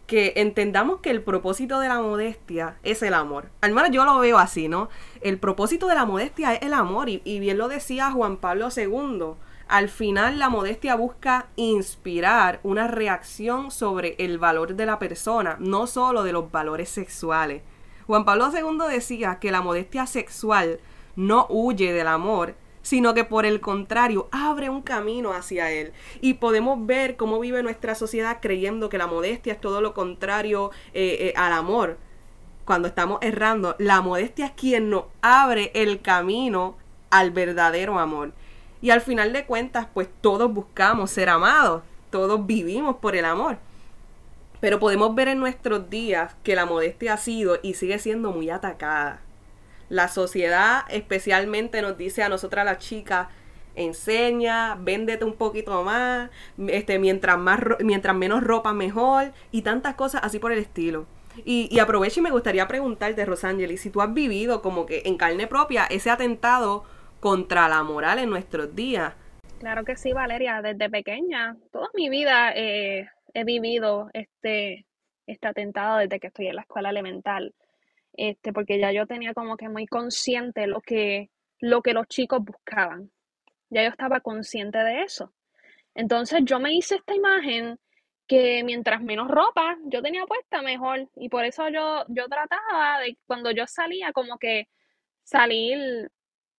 que 0.06 0.34
entendamos 0.36 1.00
que 1.00 1.10
el 1.10 1.22
propósito 1.22 1.80
de 1.80 1.88
la 1.88 2.00
modestia 2.00 2.76
es 2.82 3.02
el 3.02 3.14
amor. 3.14 3.50
Al 3.60 3.72
menos 3.72 3.90
yo 3.90 4.04
lo 4.04 4.18
veo 4.18 4.38
así, 4.38 4.68
¿no? 4.68 4.88
El 5.20 5.38
propósito 5.38 5.88
de 5.88 5.94
la 5.94 6.04
modestia 6.04 6.54
es 6.54 6.62
el 6.62 6.74
amor 6.74 7.08
y, 7.08 7.40
bien 7.40 7.58
lo 7.58 7.68
decía 7.68 8.10
Juan 8.10 8.36
Pablo 8.36 8.68
II 8.74 9.34
al 9.68 9.88
final 9.88 10.38
la 10.38 10.48
modestia 10.48 10.94
busca 10.94 11.48
inspirar 11.56 12.60
una 12.62 12.86
reacción 12.86 13.72
sobre 13.72 14.14
el 14.18 14.38
valor 14.38 14.76
de 14.76 14.86
la 14.86 15.00
persona, 15.00 15.56
no 15.58 15.88
solo 15.88 16.22
de 16.22 16.32
los 16.32 16.52
valores 16.52 16.88
sexuales. 16.88 17.62
Juan 18.06 18.24
Pablo 18.24 18.52
II 18.54 18.78
decía 18.88 19.40
que 19.40 19.50
la 19.50 19.62
modestia 19.62 20.06
sexual 20.06 20.78
no 21.16 21.46
huye 21.48 21.92
del 21.92 22.06
amor, 22.06 22.54
sino 22.86 23.14
que 23.14 23.24
por 23.24 23.46
el 23.46 23.60
contrario 23.60 24.28
abre 24.30 24.70
un 24.70 24.80
camino 24.80 25.32
hacia 25.32 25.72
él. 25.72 25.92
Y 26.20 26.34
podemos 26.34 26.86
ver 26.86 27.16
cómo 27.16 27.40
vive 27.40 27.64
nuestra 27.64 27.96
sociedad 27.96 28.38
creyendo 28.40 28.88
que 28.88 28.96
la 28.96 29.08
modestia 29.08 29.54
es 29.54 29.60
todo 29.60 29.80
lo 29.80 29.92
contrario 29.92 30.70
eh, 30.94 31.16
eh, 31.18 31.32
al 31.34 31.52
amor. 31.52 31.98
Cuando 32.64 32.86
estamos 32.86 33.18
errando, 33.22 33.74
la 33.80 34.02
modestia 34.02 34.46
es 34.46 34.52
quien 34.52 34.88
nos 34.88 35.06
abre 35.20 35.72
el 35.74 36.00
camino 36.00 36.76
al 37.10 37.32
verdadero 37.32 37.98
amor. 37.98 38.30
Y 38.80 38.90
al 38.90 39.00
final 39.00 39.32
de 39.32 39.46
cuentas, 39.46 39.88
pues 39.92 40.08
todos 40.20 40.52
buscamos 40.52 41.10
ser 41.10 41.28
amados, 41.28 41.82
todos 42.10 42.46
vivimos 42.46 42.98
por 42.98 43.16
el 43.16 43.24
amor. 43.24 43.58
Pero 44.60 44.78
podemos 44.78 45.12
ver 45.12 45.26
en 45.26 45.40
nuestros 45.40 45.90
días 45.90 46.36
que 46.44 46.54
la 46.54 46.66
modestia 46.66 47.14
ha 47.14 47.16
sido 47.16 47.58
y 47.64 47.74
sigue 47.74 47.98
siendo 47.98 48.30
muy 48.30 48.48
atacada. 48.48 49.25
La 49.88 50.08
sociedad 50.08 50.84
especialmente 50.90 51.82
nos 51.82 51.96
dice 51.96 52.22
a 52.22 52.28
nosotras 52.28 52.64
las 52.64 52.78
chicas, 52.78 53.28
enseña, 53.76 54.74
véndete 54.76 55.24
un 55.24 55.34
poquito 55.34 55.82
más, 55.84 56.30
este, 56.68 56.98
mientras, 56.98 57.38
más 57.38 57.60
mientras 57.80 58.16
menos 58.16 58.42
ropa 58.42 58.72
mejor 58.72 59.32
y 59.52 59.62
tantas 59.62 59.94
cosas 59.94 60.22
así 60.24 60.38
por 60.38 60.52
el 60.52 60.58
estilo. 60.58 61.06
Y, 61.44 61.68
y 61.70 61.78
aprovecho 61.78 62.20
y 62.20 62.22
me 62.22 62.30
gustaría 62.30 62.66
preguntarte, 62.66 63.24
Rosangeli, 63.24 63.76
si 63.76 63.90
tú 63.90 64.00
has 64.00 64.12
vivido 64.12 64.62
como 64.62 64.86
que 64.86 65.02
en 65.04 65.18
carne 65.18 65.46
propia 65.46 65.84
ese 65.84 66.10
atentado 66.10 66.84
contra 67.20 67.68
la 67.68 67.82
moral 67.82 68.18
en 68.18 68.30
nuestros 68.30 68.74
días. 68.74 69.14
Claro 69.58 69.84
que 69.84 69.96
sí, 69.96 70.12
Valeria, 70.12 70.60
desde 70.62 70.88
pequeña, 70.90 71.56
toda 71.72 71.88
mi 71.94 72.08
vida 72.08 72.52
eh, 72.54 73.08
he 73.34 73.44
vivido 73.44 74.10
este, 74.12 74.86
este 75.26 75.48
atentado 75.48 75.98
desde 75.98 76.20
que 76.20 76.28
estoy 76.28 76.48
en 76.48 76.56
la 76.56 76.62
escuela 76.62 76.90
elemental, 76.90 77.54
este, 78.16 78.52
porque 78.52 78.78
ya 78.78 78.92
yo 78.92 79.06
tenía 79.06 79.34
como 79.34 79.56
que 79.56 79.68
muy 79.68 79.86
consciente 79.86 80.66
lo 80.66 80.80
que, 80.80 81.30
lo 81.60 81.82
que 81.82 81.92
los 81.92 82.06
chicos 82.08 82.40
buscaban. 82.44 83.10
Ya 83.70 83.82
yo 83.82 83.90
estaba 83.90 84.20
consciente 84.20 84.78
de 84.78 85.02
eso. 85.02 85.32
Entonces 85.94 86.40
yo 86.44 86.60
me 86.60 86.74
hice 86.74 86.96
esta 86.96 87.14
imagen 87.14 87.78
que 88.26 88.62
mientras 88.64 89.02
menos 89.02 89.28
ropa 89.28 89.76
yo 89.86 90.02
tenía 90.02 90.26
puesta, 90.26 90.62
mejor. 90.62 91.08
Y 91.16 91.28
por 91.28 91.44
eso 91.44 91.68
yo, 91.68 92.04
yo 92.08 92.28
trataba 92.28 93.00
de 93.00 93.18
cuando 93.26 93.50
yo 93.50 93.66
salía 93.66 94.12
como 94.12 94.38
que 94.38 94.68
salir 95.24 96.10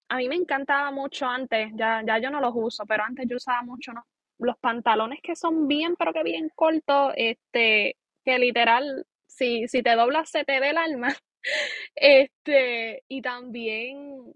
a 0.10 0.18
mí 0.18 0.30
me 0.30 0.36
encantaba 0.36 0.92
mucho 0.92 1.26
antes, 1.28 1.72
ya, 1.76 2.02
ya 2.06 2.18
yo 2.20 2.30
no 2.30 2.40
los 2.40 2.54
uso, 2.56 2.86
pero 2.86 3.04
antes 3.04 3.28
yo 3.28 3.38
usaba 3.38 3.62
mucho 3.64 3.92
los 4.40 4.58
pantalones 4.58 5.20
que 5.22 5.36
son 5.36 5.68
bien, 5.68 5.96
pero 5.98 6.14
que 6.14 6.24
bien 6.24 6.50
cortos, 6.56 7.14
este, 7.16 7.98
que 8.24 8.40
literal, 8.40 9.06
si, 9.26 9.68
si 9.68 9.82
te 9.84 9.96
doblas 9.96 10.30
se 10.30 10.46
te 10.46 10.60
ve 10.60 10.70
el 10.70 10.78
alma. 10.78 11.10
Este, 11.96 13.04
y 13.08 13.22
también 13.22 14.34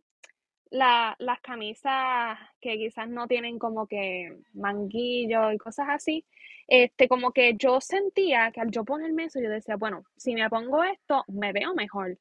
la, 0.72 1.16
las 1.20 1.42
camisas 1.42 2.40
que 2.60 2.78
quizás 2.78 3.10
no 3.10 3.28
tienen 3.28 3.60
como 3.60 3.88
que 3.88 4.38
manguillo 4.54 5.52
y 5.52 5.58
cosas 5.58 5.88
así, 5.90 6.26
este, 6.68 7.08
como 7.08 7.32
que 7.32 7.56
yo 7.58 7.82
sentía 7.82 8.52
que 8.52 8.62
al 8.62 8.72
yo 8.72 8.84
ponerme 8.86 9.26
eso, 9.26 9.40
yo 9.42 9.50
decía, 9.50 9.76
bueno, 9.76 10.04
si 10.18 10.34
me 10.34 10.50
pongo 10.50 10.84
esto, 10.84 11.24
me 11.28 11.54
veo 11.54 11.74
mejor. 11.76 12.18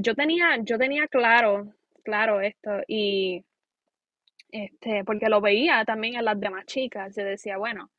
Yo 0.00 0.14
tenía, 0.14 0.58
yo 0.62 0.78
tenía 0.78 1.06
claro 1.08 1.74
claro 2.04 2.40
esto 2.40 2.70
y 2.86 3.44
este, 4.52 5.02
porque 5.04 5.28
lo 5.28 5.40
veía 5.40 5.84
también 5.84 6.14
en 6.16 6.24
las 6.24 6.38
demás 6.38 6.66
chicas. 6.66 7.16
Yo 7.16 7.24
decía, 7.24 7.56
bueno, 7.58 7.90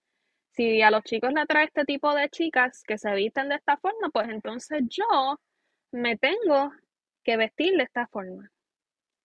si 0.51 0.81
a 0.81 0.91
los 0.91 1.03
chicos 1.03 1.33
le 1.33 1.41
atrae 1.41 1.65
este 1.65 1.83
tipo 1.83 2.13
de 2.15 2.29
chicas 2.29 2.83
que 2.87 2.97
se 2.97 3.13
visten 3.13 3.49
de 3.49 3.55
esta 3.55 3.77
forma, 3.77 4.09
pues 4.13 4.29
entonces 4.29 4.83
yo 4.89 5.39
me 5.91 6.17
tengo 6.17 6.71
que 7.23 7.37
vestir 7.37 7.75
de 7.77 7.83
esta 7.83 8.07
forma. 8.07 8.51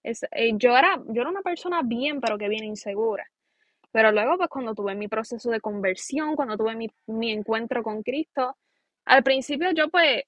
Es, 0.03 0.25
eh, 0.33 0.53
yo, 0.55 0.77
era, 0.77 1.03
yo 1.09 1.21
era 1.21 1.31
una 1.31 1.43
persona 1.43 1.83
bien, 1.83 2.21
pero 2.21 2.39
que 2.39 2.49
bien 2.49 2.65
insegura. 2.65 3.27
Pero 3.93 4.13
luego, 4.13 4.37
pues 4.37 4.49
cuando 4.49 4.75
tuve 4.75 4.95
mi 4.95 5.09
proceso 5.09 5.51
de 5.51 5.61
conversión, 5.61 6.37
cuando 6.37 6.57
tuve 6.57 6.75
mi, 6.77 6.89
mi 7.07 7.33
encuentro 7.33 7.83
con 7.83 8.03
Cristo, 8.03 8.57
al 9.05 9.23
principio 9.23 9.73
yo 9.73 9.89
pues, 9.89 10.23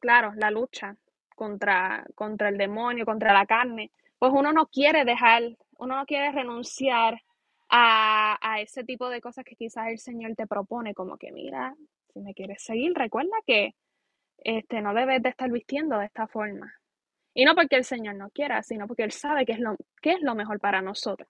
claro, 0.00 0.32
la 0.36 0.50
lucha, 0.50 0.96
contra, 1.34 2.04
contra 2.14 2.50
el 2.50 2.58
demonio, 2.58 3.06
contra 3.06 3.32
la 3.32 3.46
carne, 3.46 3.90
pues 4.18 4.30
uno 4.34 4.52
no 4.52 4.66
quiere 4.66 5.06
dejar, 5.06 5.56
uno 5.78 5.96
no 5.96 6.04
quiere 6.04 6.30
renunciar 6.32 7.18
a, 7.70 8.36
a 8.42 8.60
ese 8.60 8.84
tipo 8.84 9.08
de 9.08 9.22
cosas 9.22 9.44
que 9.44 9.56
quizás 9.56 9.88
el 9.88 9.98
Señor 9.98 10.34
te 10.36 10.46
propone, 10.46 10.92
como 10.92 11.16
que 11.16 11.32
mira, 11.32 11.74
si 12.12 12.20
me 12.20 12.34
quieres 12.34 12.62
seguir, 12.62 12.92
recuerda 12.94 13.36
que 13.46 13.74
este, 14.44 14.80
no 14.80 14.94
debes 14.94 15.22
de 15.22 15.30
estar 15.30 15.50
vistiendo 15.50 15.98
de 15.98 16.06
esta 16.06 16.26
forma. 16.26 16.74
Y 17.34 17.44
no 17.44 17.54
porque 17.54 17.76
el 17.76 17.84
Señor 17.84 18.16
no 18.16 18.30
quiera, 18.30 18.62
sino 18.62 18.86
porque 18.86 19.04
Él 19.04 19.12
sabe 19.12 19.46
que 19.46 19.52
es 19.52 19.60
lo, 19.60 19.76
qué 20.02 20.12
es 20.12 20.20
lo 20.20 20.34
mejor 20.34 20.60
para 20.60 20.82
nosotros. 20.82 21.28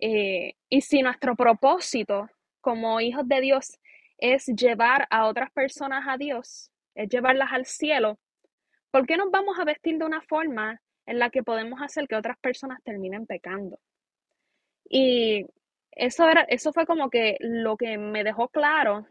Eh, 0.00 0.54
y 0.68 0.80
si 0.80 1.02
nuestro 1.02 1.36
propósito 1.36 2.28
como 2.60 3.00
hijos 3.00 3.26
de 3.28 3.40
Dios 3.40 3.78
es 4.18 4.46
llevar 4.46 5.06
a 5.10 5.26
otras 5.26 5.50
personas 5.52 6.04
a 6.08 6.16
Dios, 6.16 6.70
es 6.94 7.08
llevarlas 7.08 7.52
al 7.52 7.66
cielo, 7.66 8.18
¿Por 8.96 9.06
qué 9.06 9.18
nos 9.18 9.30
vamos 9.30 9.58
a 9.58 9.64
vestir 9.64 9.98
de 9.98 10.06
una 10.06 10.22
forma 10.22 10.80
en 11.04 11.18
la 11.18 11.28
que 11.28 11.42
podemos 11.42 11.82
hacer 11.82 12.08
que 12.08 12.16
otras 12.16 12.38
personas 12.38 12.82
terminen 12.82 13.26
pecando? 13.26 13.78
Y 14.88 15.44
eso, 15.90 16.26
era, 16.26 16.40
eso 16.48 16.72
fue 16.72 16.86
como 16.86 17.10
que 17.10 17.36
lo 17.40 17.76
que 17.76 17.98
me 17.98 18.24
dejó 18.24 18.48
claro 18.48 19.06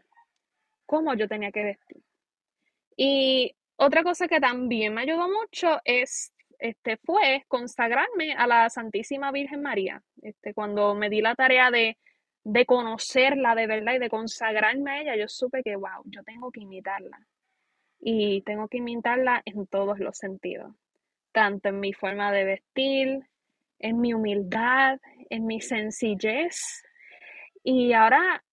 cómo 0.86 1.14
yo 1.14 1.28
tenía 1.28 1.52
que 1.52 1.62
vestir. 1.62 2.02
Y 2.96 3.54
otra 3.76 4.02
cosa 4.02 4.26
que 4.26 4.40
también 4.40 4.94
me 4.94 5.02
ayudó 5.02 5.28
mucho 5.28 5.80
es, 5.84 6.32
este, 6.58 6.96
fue 6.96 7.44
consagrarme 7.48 8.34
a 8.34 8.46
la 8.46 8.70
Santísima 8.70 9.30
Virgen 9.32 9.62
María. 9.62 10.02
Este, 10.22 10.54
cuando 10.54 10.94
me 10.94 11.10
di 11.10 11.20
la 11.20 11.34
tarea 11.34 11.70
de, 11.70 11.98
de 12.42 12.64
conocerla 12.64 13.54
de 13.54 13.66
verdad 13.66 13.94
y 13.94 13.98
de 13.98 14.08
consagrarme 14.08 14.90
a 14.90 15.00
ella, 15.02 15.16
yo 15.16 15.28
supe 15.28 15.62
que, 15.62 15.76
wow, 15.76 16.02
yo 16.06 16.22
tengo 16.22 16.50
que 16.50 16.60
imitarla 16.60 17.18
y 17.98 18.42
tengo 18.42 18.68
que 18.68 18.78
imitarla 18.78 19.42
en 19.44 19.66
todos 19.66 19.98
los 19.98 20.16
sentidos, 20.16 20.72
tanto 21.32 21.68
en 21.68 21.80
mi 21.80 21.92
forma 21.92 22.32
de 22.32 22.44
vestir, 22.44 23.20
en 23.78 24.00
mi 24.00 24.14
humildad, 24.14 24.98
en 25.28 25.46
mi 25.46 25.60
sencillez. 25.60 26.82
Y 27.62 27.92
ahora 27.92 28.44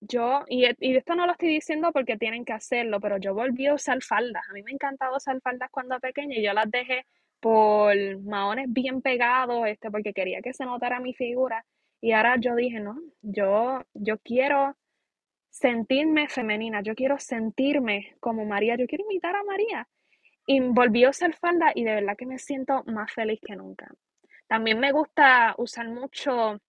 yo, 0.00 0.44
y, 0.48 0.64
esto 0.64 1.14
no 1.14 1.26
lo 1.26 1.32
estoy 1.32 1.48
diciendo 1.48 1.92
porque 1.92 2.16
tienen 2.16 2.44
que 2.44 2.52
hacerlo, 2.52 3.00
pero 3.00 3.18
yo 3.18 3.34
volví 3.34 3.66
a 3.66 3.74
usar 3.74 4.02
faldas. 4.02 4.44
A 4.48 4.52
mí 4.52 4.62
me 4.62 4.72
encantaba 4.72 5.16
usar 5.16 5.40
faldas 5.40 5.70
cuando 5.70 5.98
pequeña 6.00 6.36
y 6.36 6.44
yo 6.44 6.52
las 6.52 6.70
dejé 6.70 7.06
por 7.40 7.94
maones 8.20 8.66
bien 8.68 9.02
pegados, 9.02 9.66
este, 9.66 9.90
porque 9.90 10.12
quería 10.12 10.40
que 10.40 10.52
se 10.52 10.64
notara 10.64 11.00
mi 11.00 11.14
figura. 11.14 11.64
Y 12.00 12.12
ahora 12.12 12.36
yo 12.38 12.54
dije, 12.54 12.80
no, 12.80 13.00
yo, 13.22 13.82
yo 13.94 14.18
quiero 14.18 14.76
sentirme 15.50 16.28
femenina, 16.28 16.80
yo 16.82 16.94
quiero 16.94 17.18
sentirme 17.18 18.14
como 18.20 18.44
María, 18.44 18.76
yo 18.76 18.86
quiero 18.86 19.04
imitar 19.04 19.34
a 19.34 19.42
María. 19.42 19.88
Y 20.46 20.60
volví 20.60 21.04
a 21.04 21.10
usar 21.10 21.34
falda 21.34 21.72
y 21.74 21.84
de 21.84 21.94
verdad 21.94 22.16
que 22.16 22.26
me 22.26 22.38
siento 22.38 22.84
más 22.86 23.12
feliz 23.12 23.40
que 23.44 23.56
nunca. 23.56 23.90
También 24.46 24.78
me 24.78 24.92
gusta 24.92 25.54
usar 25.58 25.88
mucho 25.88 26.60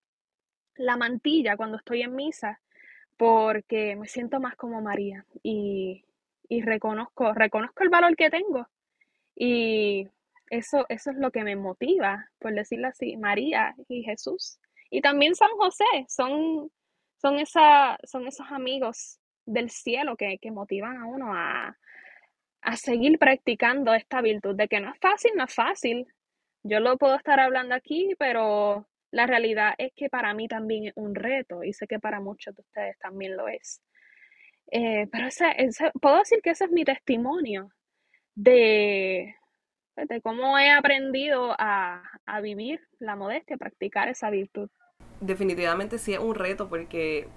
la 0.76 0.98
mantilla 0.98 1.56
cuando 1.56 1.78
estoy 1.78 2.02
en 2.02 2.16
misa 2.16 2.60
porque 3.20 3.98
me 3.98 4.08
siento 4.08 4.40
más 4.40 4.56
como 4.56 4.82
María 4.82 5.26
y, 5.44 6.06
y 6.48 6.62
reconozco, 6.62 7.34
reconozco 7.34 7.84
el 7.84 7.90
valor 7.90 8.16
que 8.16 8.30
tengo 8.30 8.66
y 9.36 10.08
eso, 10.50 10.86
eso 10.88 11.12
es 11.12 11.18
lo 11.18 11.30
que 11.30 11.44
me 11.44 11.58
motiva, 11.58 12.30
por 12.40 12.54
decirlo 12.54 12.88
así, 12.88 13.18
María 13.18 13.76
y 13.90 14.04
Jesús. 14.04 14.58
Y 14.90 15.02
también 15.02 15.36
San 15.36 15.52
José, 15.58 15.84
son, 16.08 16.72
son, 17.22 17.40
esa, 17.40 17.98
son 18.04 18.26
esos 18.26 18.48
amigos 18.52 19.20
del 19.46 19.70
cielo 19.70 20.16
que, 20.16 20.38
que 20.40 20.52
motivan 20.52 20.96
a 20.96 21.06
uno 21.06 21.34
a, 21.36 21.78
a 22.62 22.78
seguir 22.78 23.20
practicando 23.20 23.94
esta 23.94 24.22
virtud, 24.22 24.56
de 24.56 24.70
que 24.70 24.80
no 24.80 24.94
es 24.94 25.00
fácil, 25.02 25.32
no 25.36 25.44
es 25.44 25.54
fácil. 25.54 26.08
Yo 26.64 26.80
lo 26.80 26.98
puedo 26.98 27.16
estar 27.16 27.42
hablando 27.42 27.76
aquí, 27.76 28.16
pero 28.18 28.88
la 29.12 29.26
realidad 29.26 29.74
es 29.78 29.92
que 29.96 30.10
para 30.10 30.34
mí 30.34 30.48
también 30.48 30.86
es 30.86 30.94
un 30.96 31.16
reto 31.16 31.64
y 31.64 31.74
sé 31.74 31.88
que 31.88 32.00
para 32.00 32.20
muchos 32.20 32.56
de 32.56 32.62
ustedes 32.62 32.98
también 33.00 33.36
lo 33.36 33.48
es. 33.48 33.82
Eh, 34.72 35.08
pero 35.12 35.28
ese, 35.28 35.46
puedo 36.00 36.20
decir 36.20 36.42
que 36.44 36.52
ese 36.52 36.66
es 36.66 36.72
mi 36.72 36.84
testimonio 36.84 37.72
de, 38.36 39.36
de 39.96 40.22
cómo 40.22 40.60
he 40.60 40.70
aprendido 40.70 41.56
a, 41.58 42.04
a 42.26 42.42
vivir 42.42 42.80
la 43.00 43.16
modestia, 43.16 43.56
a 43.56 43.60
practicar 43.60 44.10
esa 44.10 44.30
virtud. 44.30 44.70
Definitivamente 45.22 45.98
sí 45.98 46.14
es 46.14 46.20
un 46.20 46.36
reto 46.36 46.70
porque 46.70 47.28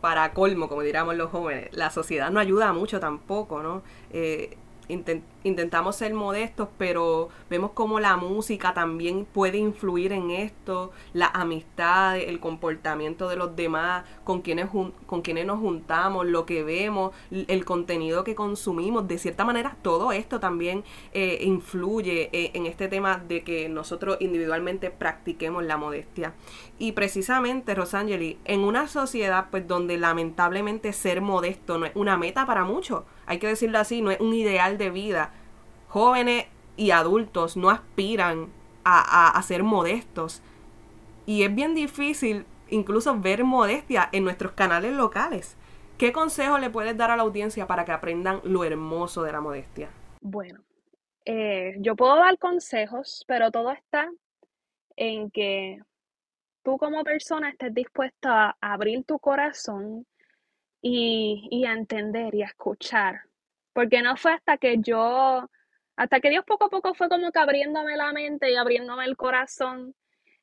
para 0.00 0.32
colmo, 0.32 0.68
como 0.68 0.82
diríamos 0.82 1.14
los 1.16 1.30
jóvenes, 1.30 1.68
la 1.72 1.90
sociedad 1.90 2.30
no 2.30 2.40
ayuda 2.40 2.72
mucho 2.72 3.00
tampoco, 3.00 3.62
¿no? 3.62 3.82
Eh, 4.12 4.56
intentamos 4.90 5.96
ser 5.96 6.14
modestos, 6.14 6.68
pero 6.76 7.28
vemos 7.48 7.72
como 7.72 8.00
la 8.00 8.16
música 8.16 8.74
también 8.74 9.24
puede 9.24 9.58
influir 9.58 10.12
en 10.12 10.30
esto, 10.30 10.92
la 11.12 11.26
amistad, 11.26 12.18
el 12.18 12.40
comportamiento 12.40 13.28
de 13.28 13.36
los 13.36 13.56
demás, 13.56 14.04
con 14.24 14.42
quienes, 14.42 14.68
con 15.06 15.22
quienes 15.22 15.46
nos 15.46 15.60
juntamos, 15.60 16.26
lo 16.26 16.46
que 16.46 16.62
vemos, 16.62 17.14
el 17.30 17.64
contenido 17.64 18.24
que 18.24 18.34
consumimos. 18.34 19.08
De 19.08 19.18
cierta 19.18 19.44
manera, 19.44 19.76
todo 19.82 20.12
esto 20.12 20.40
también 20.40 20.84
eh, 21.12 21.38
influye 21.42 22.30
eh, 22.32 22.50
en 22.54 22.66
este 22.66 22.88
tema 22.88 23.18
de 23.18 23.42
que 23.42 23.68
nosotros 23.68 24.16
individualmente 24.20 24.90
practiquemos 24.90 25.64
la 25.64 25.76
modestia. 25.76 26.34
Y 26.78 26.92
precisamente, 26.92 27.74
Rosangeli, 27.74 28.38
en 28.44 28.60
una 28.60 28.88
sociedad 28.88 29.48
pues 29.50 29.66
donde 29.66 29.98
lamentablemente 29.98 30.92
ser 30.92 31.20
modesto 31.20 31.78
no 31.78 31.86
es 31.86 31.92
una 31.94 32.16
meta 32.16 32.46
para 32.46 32.64
muchos, 32.64 33.04
hay 33.30 33.38
que 33.38 33.46
decirlo 33.46 33.78
así, 33.78 34.02
no 34.02 34.10
es 34.10 34.18
un 34.18 34.34
ideal 34.34 34.76
de 34.76 34.90
vida. 34.90 35.30
Jóvenes 35.86 36.46
y 36.76 36.90
adultos 36.90 37.56
no 37.56 37.70
aspiran 37.70 38.48
a, 38.84 39.40
ser 39.44 39.62
modestos. 39.62 40.42
Y 41.26 41.44
es 41.44 41.54
bien 41.54 41.76
difícil 41.76 42.44
incluso 42.70 43.20
ver 43.20 43.44
modestia 43.44 44.08
en 44.10 44.24
nuestros 44.24 44.50
canales 44.50 44.94
locales. 44.94 45.56
¿Qué 45.96 46.12
consejo 46.12 46.58
le 46.58 46.70
puedes 46.70 46.96
dar 46.96 47.12
a 47.12 47.16
la 47.16 47.22
audiencia 47.22 47.68
para 47.68 47.84
que 47.84 47.92
aprendan 47.92 48.40
lo 48.42 48.64
hermoso 48.64 49.22
de 49.22 49.30
la 49.30 49.40
modestia? 49.40 49.90
Bueno, 50.20 50.64
eh, 51.24 51.76
yo 51.78 51.94
puedo 51.94 52.16
dar 52.16 52.36
consejos, 52.36 53.24
pero 53.28 53.52
todo 53.52 53.70
está 53.70 54.10
en 54.96 55.30
que 55.30 55.78
tú 56.64 56.78
como 56.78 57.04
persona 57.04 57.50
estés 57.50 57.72
dispuesta 57.72 58.56
a 58.60 58.72
abrir 58.72 59.04
tu 59.04 59.20
corazón 59.20 60.04
y, 60.82 61.64
a 61.66 61.72
entender 61.72 62.34
y 62.34 62.42
a 62.42 62.46
escuchar. 62.46 63.22
Porque 63.72 64.02
no 64.02 64.16
fue 64.16 64.32
hasta 64.32 64.58
que 64.58 64.78
yo, 64.78 65.48
hasta 65.96 66.20
que 66.20 66.30
Dios 66.30 66.44
poco 66.46 66.66
a 66.66 66.70
poco 66.70 66.94
fue 66.94 67.08
como 67.08 67.30
que 67.32 67.38
abriéndome 67.38 67.96
la 67.96 68.12
mente 68.12 68.50
y 68.50 68.56
abriéndome 68.56 69.04
el 69.04 69.16
corazón, 69.16 69.94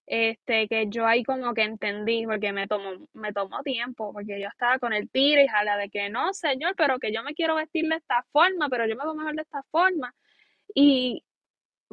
este, 0.06 0.68
que 0.70 0.88
yo 0.90 1.06
ahí 1.06 1.24
como 1.24 1.54
que 1.54 1.64
entendí, 1.64 2.26
porque 2.26 2.54
me 2.54 2.68
tomó, 2.68 3.08
me 3.14 3.34
tomó 3.34 3.62
tiempo, 3.64 4.14
porque 4.14 4.40
yo 4.40 4.48
estaba 4.48 4.80
con 4.80 4.94
el 4.94 5.10
tiro 5.10 5.42
y 5.42 5.48
jala 5.48 5.78
de 5.78 5.90
que 5.90 6.10
no, 6.10 6.34
Señor, 6.34 6.76
pero 6.78 7.00
que 7.00 7.12
yo 7.12 7.24
me 7.24 7.34
quiero 7.36 7.56
vestir 7.56 7.90
de 7.90 7.96
esta 7.98 8.24
forma, 8.32 8.70
pero 8.70 8.88
yo 8.88 8.96
me 8.96 9.06
voy 9.06 9.18
mejor 9.18 9.36
de 9.36 9.42
esta 9.42 9.64
forma. 9.72 10.16
Y 10.74 11.26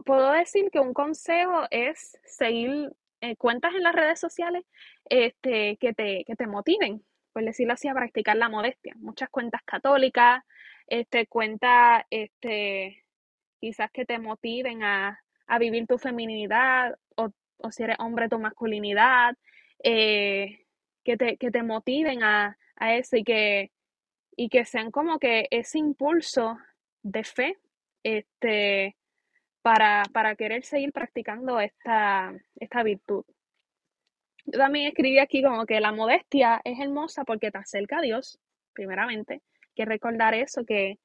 puedo 0.05 0.33
decir 0.33 0.71
que 0.71 0.81
un 0.81 0.95
consejo 0.95 1.67
es 1.71 2.19
seguir 2.25 2.93
eh, 3.21 3.37
cuentas 3.37 3.75
en 3.75 3.83
las 3.83 3.95
redes 3.95 4.21
sociales 4.21 4.65
este, 5.07 5.77
que, 5.79 5.95
te, 5.95 6.25
que 6.27 6.37
te 6.37 6.47
motiven, 6.47 7.05
por 7.35 7.45
decirlo 7.45 7.75
así, 7.75 7.89
a 7.89 7.95
practicar 7.95 8.37
la 8.37 8.49
modestia. 8.49 8.95
Muchas 8.97 9.29
cuentas 9.29 9.61
católicas, 9.65 10.45
este, 10.87 11.27
cuentas 11.27 12.05
este, 12.09 13.05
quizás 13.61 13.91
que 13.91 14.07
te 14.07 14.19
motiven 14.19 14.85
a, 14.85 15.21
vivir 15.59 15.87
tu 15.87 15.99
feminidad 15.99 16.97
o, 17.17 17.31
si 17.71 17.83
eres 17.83 17.97
hombre 17.99 18.29
tu 18.29 18.39
masculinidad, 18.39 19.37
eh, 19.83 20.65
que, 21.05 21.17
te, 21.17 21.37
que 21.37 21.51
te 21.51 21.63
motiven 21.63 22.23
a, 22.23 22.57
eso 22.81 23.17
y 23.17 23.25
que, 23.25 23.73
y 24.37 24.49
que 24.49 24.65
sean 24.65 24.91
como 24.91 25.19
que 25.19 25.49
ese 25.51 25.79
impulso 25.79 26.57
de 27.03 27.25
fe 27.25 27.59
este, 28.05 28.97
para, 29.63 30.05
para 30.13 30.37
querer 30.37 30.65
seguir 30.65 30.93
practicando 30.93 31.59
esta, 31.59 32.33
esta 32.57 32.83
virtud. 32.83 33.25
Yo 34.47 34.59
también 34.59 34.89
escribí 34.89 35.19
aquí 35.19 35.43
como 35.43 35.67
que 35.67 35.81
la 35.81 35.93
modestia 35.93 36.61
es 36.65 36.79
hermosa 36.79 37.25
porque 37.25 37.51
te 37.51 37.59
acerca 37.59 37.99
a 37.99 38.03
Dios, 38.03 38.39
primeramente. 38.73 39.43
que 39.75 39.85
recordar 39.85 40.35
eso, 40.35 40.65
que 40.65 40.99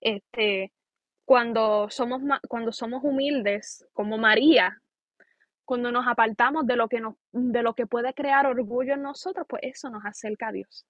este, 0.00 0.72
cuando, 1.24 1.88
somos, 1.90 2.20
cuando 2.48 2.72
somos 2.72 3.02
humildes, 3.02 3.86
como 3.92 4.18
María, 4.18 4.82
cuando 5.64 5.92
nos 5.92 6.06
apartamos 6.08 6.66
de 6.66 6.76
lo, 6.76 6.88
que 6.88 7.00
nos, 7.00 7.14
de 7.30 7.62
lo 7.62 7.74
que 7.74 7.86
puede 7.86 8.12
crear 8.12 8.46
orgullo 8.46 8.94
en 8.94 9.02
nosotros, 9.02 9.46
pues 9.48 9.62
eso 9.62 9.88
nos 9.88 10.04
acerca 10.04 10.48
a 10.48 10.52
Dios. 10.52 10.84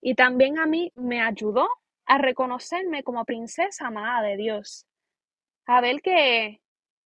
Y 0.00 0.14
también 0.14 0.58
a 0.58 0.66
mí 0.66 0.92
me 0.94 1.22
ayudó 1.22 1.66
a 2.04 2.18
reconocerme 2.18 3.02
como 3.02 3.24
princesa 3.24 3.86
amada 3.86 4.20
de 4.22 4.36
Dios. 4.36 4.86
A 5.64 5.80
ver 5.80 6.02
que, 6.02 6.60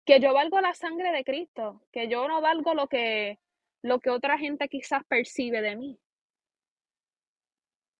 que 0.06 0.20
yo 0.20 0.34
valgo 0.34 0.60
la 0.60 0.74
sangre 0.74 1.12
de 1.12 1.24
Cristo, 1.24 1.84
que 1.92 2.08
yo 2.08 2.28
no 2.28 2.42
valgo 2.42 2.74
lo 2.74 2.88
que 2.88 3.38
lo 3.82 4.00
que 4.00 4.10
otra 4.10 4.38
gente 4.38 4.68
quizás 4.68 5.04
percibe 5.06 5.62
de 5.62 5.76
mí. 5.76 6.00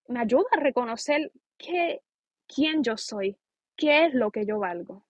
Me 0.08 0.22
ayuda 0.22 0.48
a 0.52 0.60
reconocer 0.60 1.32
qué, 1.58 2.02
quién 2.48 2.84
yo 2.84 2.98
soy, 2.98 3.38
qué 3.76 4.06
es 4.06 4.14
lo 4.14 4.32
que 4.32 4.46
yo 4.46 4.60
valgo. 4.60 5.06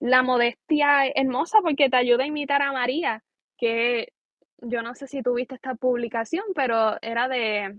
La 0.00 0.22
modestia 0.22 1.06
es 1.06 1.12
hermosa 1.16 1.58
porque 1.62 1.90
te 1.90 1.96
ayuda 1.96 2.24
a 2.24 2.28
imitar 2.28 2.62
a 2.62 2.72
María, 2.72 3.24
que 3.56 4.12
yo 4.58 4.82
no 4.82 4.94
sé 4.94 5.06
si 5.06 5.22
tuviste 5.22 5.56
esta 5.56 5.74
publicación, 5.74 6.44
pero 6.54 6.96
era 7.02 7.28
de 7.28 7.78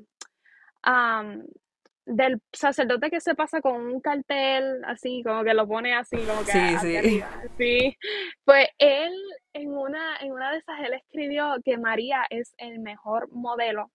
del 2.10 2.42
sacerdote 2.52 3.12
que 3.12 3.22
se 3.22 3.36
pasa 3.36 3.62
con 3.62 3.76
un 3.76 4.02
cartel 4.02 4.84
así, 4.86 5.22
como 5.24 5.44
que 5.44 5.54
lo 5.54 5.68
pone 5.68 5.94
así, 5.94 6.18
como 6.18 6.40
que 6.44 6.52
sí, 6.52 6.78
sí. 6.82 6.98
Arriba. 6.98 7.44
Sí. 7.58 7.98
Pues 8.44 8.68
él 8.80 9.14
en 9.54 9.70
una, 9.70 10.18
en 10.18 10.32
una 10.32 10.52
de 10.52 10.58
esas, 10.58 10.80
él 10.80 10.94
escribió 10.94 11.56
que 11.64 11.78
María 11.78 12.26
es 12.32 12.56
el 12.58 12.80
mejor 12.80 13.32
modelo 13.32 13.92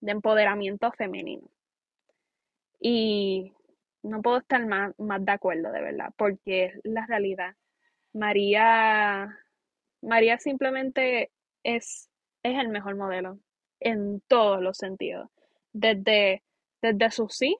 de 0.00 0.10
empoderamiento 0.10 0.90
femenino. 0.90 1.48
Y 2.80 3.52
no 4.02 4.20
puedo 4.22 4.38
estar 4.38 4.66
más, 4.66 4.92
más 4.98 5.24
de 5.24 5.32
acuerdo, 5.32 5.70
de 5.70 5.82
verdad, 5.82 6.12
porque 6.16 6.64
es 6.64 6.80
la 6.82 7.06
realidad. 7.06 7.54
María, 8.12 9.38
María 10.02 10.38
simplemente 10.38 11.30
es, 11.62 12.10
es 12.42 12.58
el 12.58 12.70
mejor 12.70 12.96
modelo 12.96 13.38
en 13.78 14.20
todos 14.26 14.60
los 14.60 14.76
sentidos. 14.78 15.30
Desde 15.72 16.42
desde 16.82 17.10
su 17.10 17.28
sí 17.28 17.56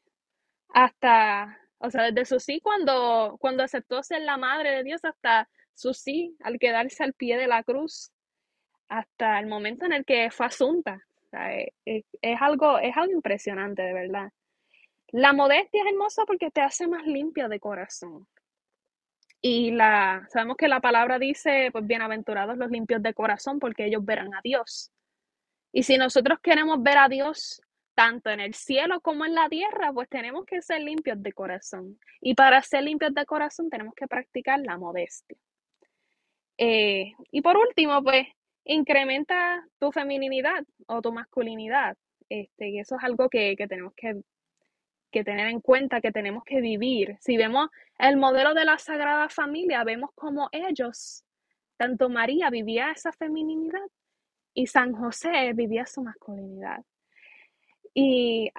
hasta, 0.69 1.59
o 1.79 1.91
sea, 1.91 2.11
desde 2.11 2.25
su 2.25 2.41
sí 2.41 2.61
cuando, 2.61 3.37
cuando 3.41 3.63
aceptó 3.63 4.03
ser 4.03 4.23
la 4.23 4.37
madre 4.37 4.71
de 4.73 4.83
Dios 4.83 5.05
hasta 5.05 5.49
su 5.75 5.95
sí 5.95 6.37
al 6.43 6.59
quedarse 6.59 7.03
al 7.05 7.15
pie 7.15 7.39
de 7.39 7.47
la 7.47 7.63
cruz, 7.63 8.11
hasta 8.89 9.39
el 9.39 9.47
momento 9.47 9.87
en 9.87 9.93
el 9.93 10.05
que 10.05 10.31
fue 10.31 10.47
asunta. 10.47 11.01
es, 11.87 12.05
es, 12.21 12.39
algo, 12.41 12.79
es 12.79 12.97
algo 12.97 13.13
impresionante, 13.13 13.83
de 13.83 13.93
verdad. 13.95 14.33
La 15.09 15.33
modestia 15.33 15.83
es 15.83 15.93
hermosa 15.93 16.25
porque 16.27 16.51
te 16.51 16.61
hace 16.61 16.87
más 16.87 17.07
limpia 17.07 17.49
de 17.49 17.61
corazón. 17.61 18.27
Y 19.41 19.73
la, 19.73 20.27
sabemos 20.31 20.57
que 20.57 20.69
la 20.69 20.81
palabra 20.81 21.19
dice, 21.19 21.71
pues 21.73 21.87
bienaventurados 21.87 22.57
los 22.57 22.71
limpios 22.71 23.03
de 23.03 23.15
corazón 23.15 23.59
porque 23.59 23.87
ellos 23.87 24.05
verán 24.05 24.35
a 24.35 24.41
Dios. 24.43 24.91
Y 25.73 25.83
si 25.83 25.97
nosotros 25.97 26.39
queremos 26.41 26.83
ver 26.83 26.99
a 26.99 27.09
Dios 27.09 27.63
tanto 27.95 28.31
en 28.31 28.41
el 28.41 28.55
cielo 28.55 29.01
como 29.01 29.25
en 29.25 29.35
la 29.35 29.49
tierra, 29.49 29.93
pues 29.93 30.09
tenemos 30.09 30.45
que 30.47 30.63
ser 30.63 30.81
limpios 30.81 31.23
de 31.23 31.33
corazón. 31.33 31.99
Y 32.21 32.35
para 32.35 32.63
ser 32.63 32.85
limpios 32.85 33.15
de 33.15 33.27
corazón 33.27 33.69
tenemos 33.71 33.95
que 33.95 34.07
practicar 34.07 34.61
la 34.61 34.79
modestia. 34.79 35.37
Eh, 36.59 37.13
y 37.31 37.43
por 37.43 37.57
último, 37.57 38.03
pues 38.03 38.27
incrementa 38.65 39.67
tu 39.79 39.93
feminidad 39.93 40.65
o 40.87 41.03
tu 41.03 41.13
masculinidad. 41.13 41.97
Este, 42.29 42.69
y 42.69 42.79
eso 42.79 42.97
es 42.97 43.05
algo 43.05 43.29
que, 43.29 43.55
tenemos 43.69 43.93
que, 43.95 44.23
que 45.11 45.25
tener 45.25 45.49
en 45.49 45.61
cuenta, 45.61 46.01
que 46.01 46.13
tenemos 46.13 46.45
que 46.45 46.61
vivir. 46.61 47.17
Si 47.21 47.37
vemos 47.37 47.69
el 47.99 48.17
modelo 48.17 48.55
de 48.55 48.65
la 48.65 48.79
Sagrada 48.79 49.29
Familia, 49.29 49.85
vemos 49.85 50.11
cómo 50.15 50.49
ellos, 50.53 51.25
tanto 51.77 52.09
María 52.09 52.49
vivía 52.49 52.93
esa 52.93 53.13
feminidad 53.13 53.83
y 54.55 54.67
San 54.67 54.93
José 54.93 55.53
vivía 55.55 55.85
su 55.87 56.03
masculinidad. 56.03 56.83
Y 57.95 58.51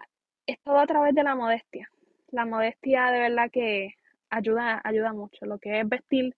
es 0.45 0.59
todo 0.63 0.79
a 0.79 0.87
través 0.87 1.15
de 1.15 1.23
la 1.23 1.35
modestia. 1.35 1.89
La 2.31 2.45
modestia 2.45 3.11
de 3.11 3.19
verdad 3.19 3.49
que 3.51 3.95
ayuda, 4.29 4.81
ayuda 4.83 5.13
mucho. 5.13 5.45
Lo 5.45 5.59
que 5.59 5.79
es 5.79 5.87
vestir 5.89 6.35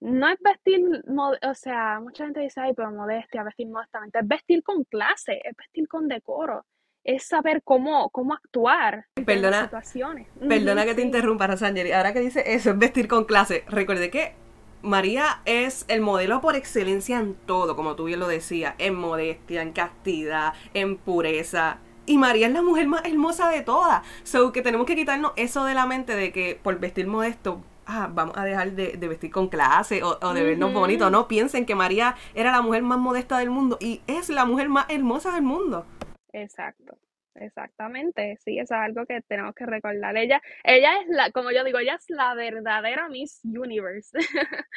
no 0.00 0.28
es 0.28 0.38
vestir, 0.40 0.80
o 1.06 1.54
sea, 1.54 2.00
mucha 2.00 2.24
gente 2.24 2.40
dice, 2.40 2.60
ay, 2.60 2.72
pero 2.74 2.90
modestia, 2.90 3.42
vestir 3.42 3.68
modestamente, 3.68 4.18
es 4.18 4.26
vestir 4.26 4.62
con 4.62 4.84
clase, 4.84 5.40
es 5.44 5.54
vestir 5.54 5.88
con 5.88 6.08
decoro, 6.08 6.64
es 7.04 7.26
saber 7.26 7.62
cómo, 7.62 8.08
cómo 8.10 8.34
actuar 8.34 9.06
perdona, 9.26 9.58
en 9.58 9.64
situaciones. 9.64 10.28
Perdona 10.48 10.86
que 10.86 10.94
te 10.94 11.02
interrumpa, 11.02 11.46
Rosangeli, 11.46 11.92
ahora 11.92 12.14
que 12.14 12.20
dice 12.20 12.42
eso, 12.46 12.70
es 12.70 12.78
vestir 12.78 13.08
con 13.08 13.24
clase, 13.24 13.64
recuerde 13.68 14.10
que 14.10 14.34
María 14.82 15.42
es 15.44 15.84
el 15.88 16.00
modelo 16.00 16.40
por 16.40 16.56
excelencia 16.56 17.18
en 17.18 17.34
todo, 17.34 17.76
como 17.76 17.96
tú 17.96 18.04
bien 18.04 18.20
lo 18.20 18.28
decías, 18.28 18.74
en 18.78 18.94
modestia, 18.94 19.62
en 19.62 19.72
castidad, 19.72 20.54
en 20.74 20.96
pureza. 20.96 21.78
Y 22.06 22.18
María 22.18 22.46
es 22.46 22.52
la 22.52 22.62
mujer 22.62 22.88
más 22.88 23.04
hermosa 23.04 23.50
de 23.50 23.60
todas. 23.60 24.02
So 24.24 24.52
que 24.52 24.62
tenemos 24.62 24.86
que 24.86 24.96
quitarnos 24.96 25.32
eso 25.36 25.64
de 25.64 25.74
la 25.74 25.86
mente 25.86 26.16
de 26.16 26.32
que 26.32 26.58
por 26.60 26.78
vestir 26.78 27.06
modesto 27.06 27.62
ah, 27.86 28.08
vamos 28.12 28.36
a 28.36 28.44
dejar 28.44 28.72
de, 28.72 28.96
vestir 28.96 29.30
con 29.30 29.48
clase 29.48 30.02
o, 30.02 30.32
de 30.32 30.42
vernos 30.42 30.72
bonito. 30.72 31.10
No 31.10 31.28
piensen 31.28 31.66
que 31.66 31.74
María 31.74 32.16
era 32.34 32.50
la 32.50 32.62
mujer 32.62 32.82
más 32.82 32.98
modesta 32.98 33.38
del 33.38 33.50
mundo 33.50 33.76
y 33.80 34.00
es 34.06 34.30
la 34.30 34.44
mujer 34.44 34.68
más 34.68 34.86
hermosa 34.88 35.32
del 35.32 35.42
mundo. 35.42 35.84
Exacto. 36.32 36.96
Exactamente, 37.40 38.36
sí, 38.44 38.58
eso 38.58 38.74
es 38.74 38.80
algo 38.80 39.06
que 39.06 39.22
tenemos 39.22 39.54
que 39.54 39.64
recordar. 39.64 40.14
Ella, 40.16 40.42
ella 40.62 41.00
es 41.00 41.08
la, 41.08 41.30
como 41.30 41.50
yo 41.50 41.64
digo, 41.64 41.78
ella 41.78 41.94
es 41.94 42.04
la 42.10 42.34
verdadera 42.34 43.08
Miss 43.08 43.40
Universe. 43.44 44.10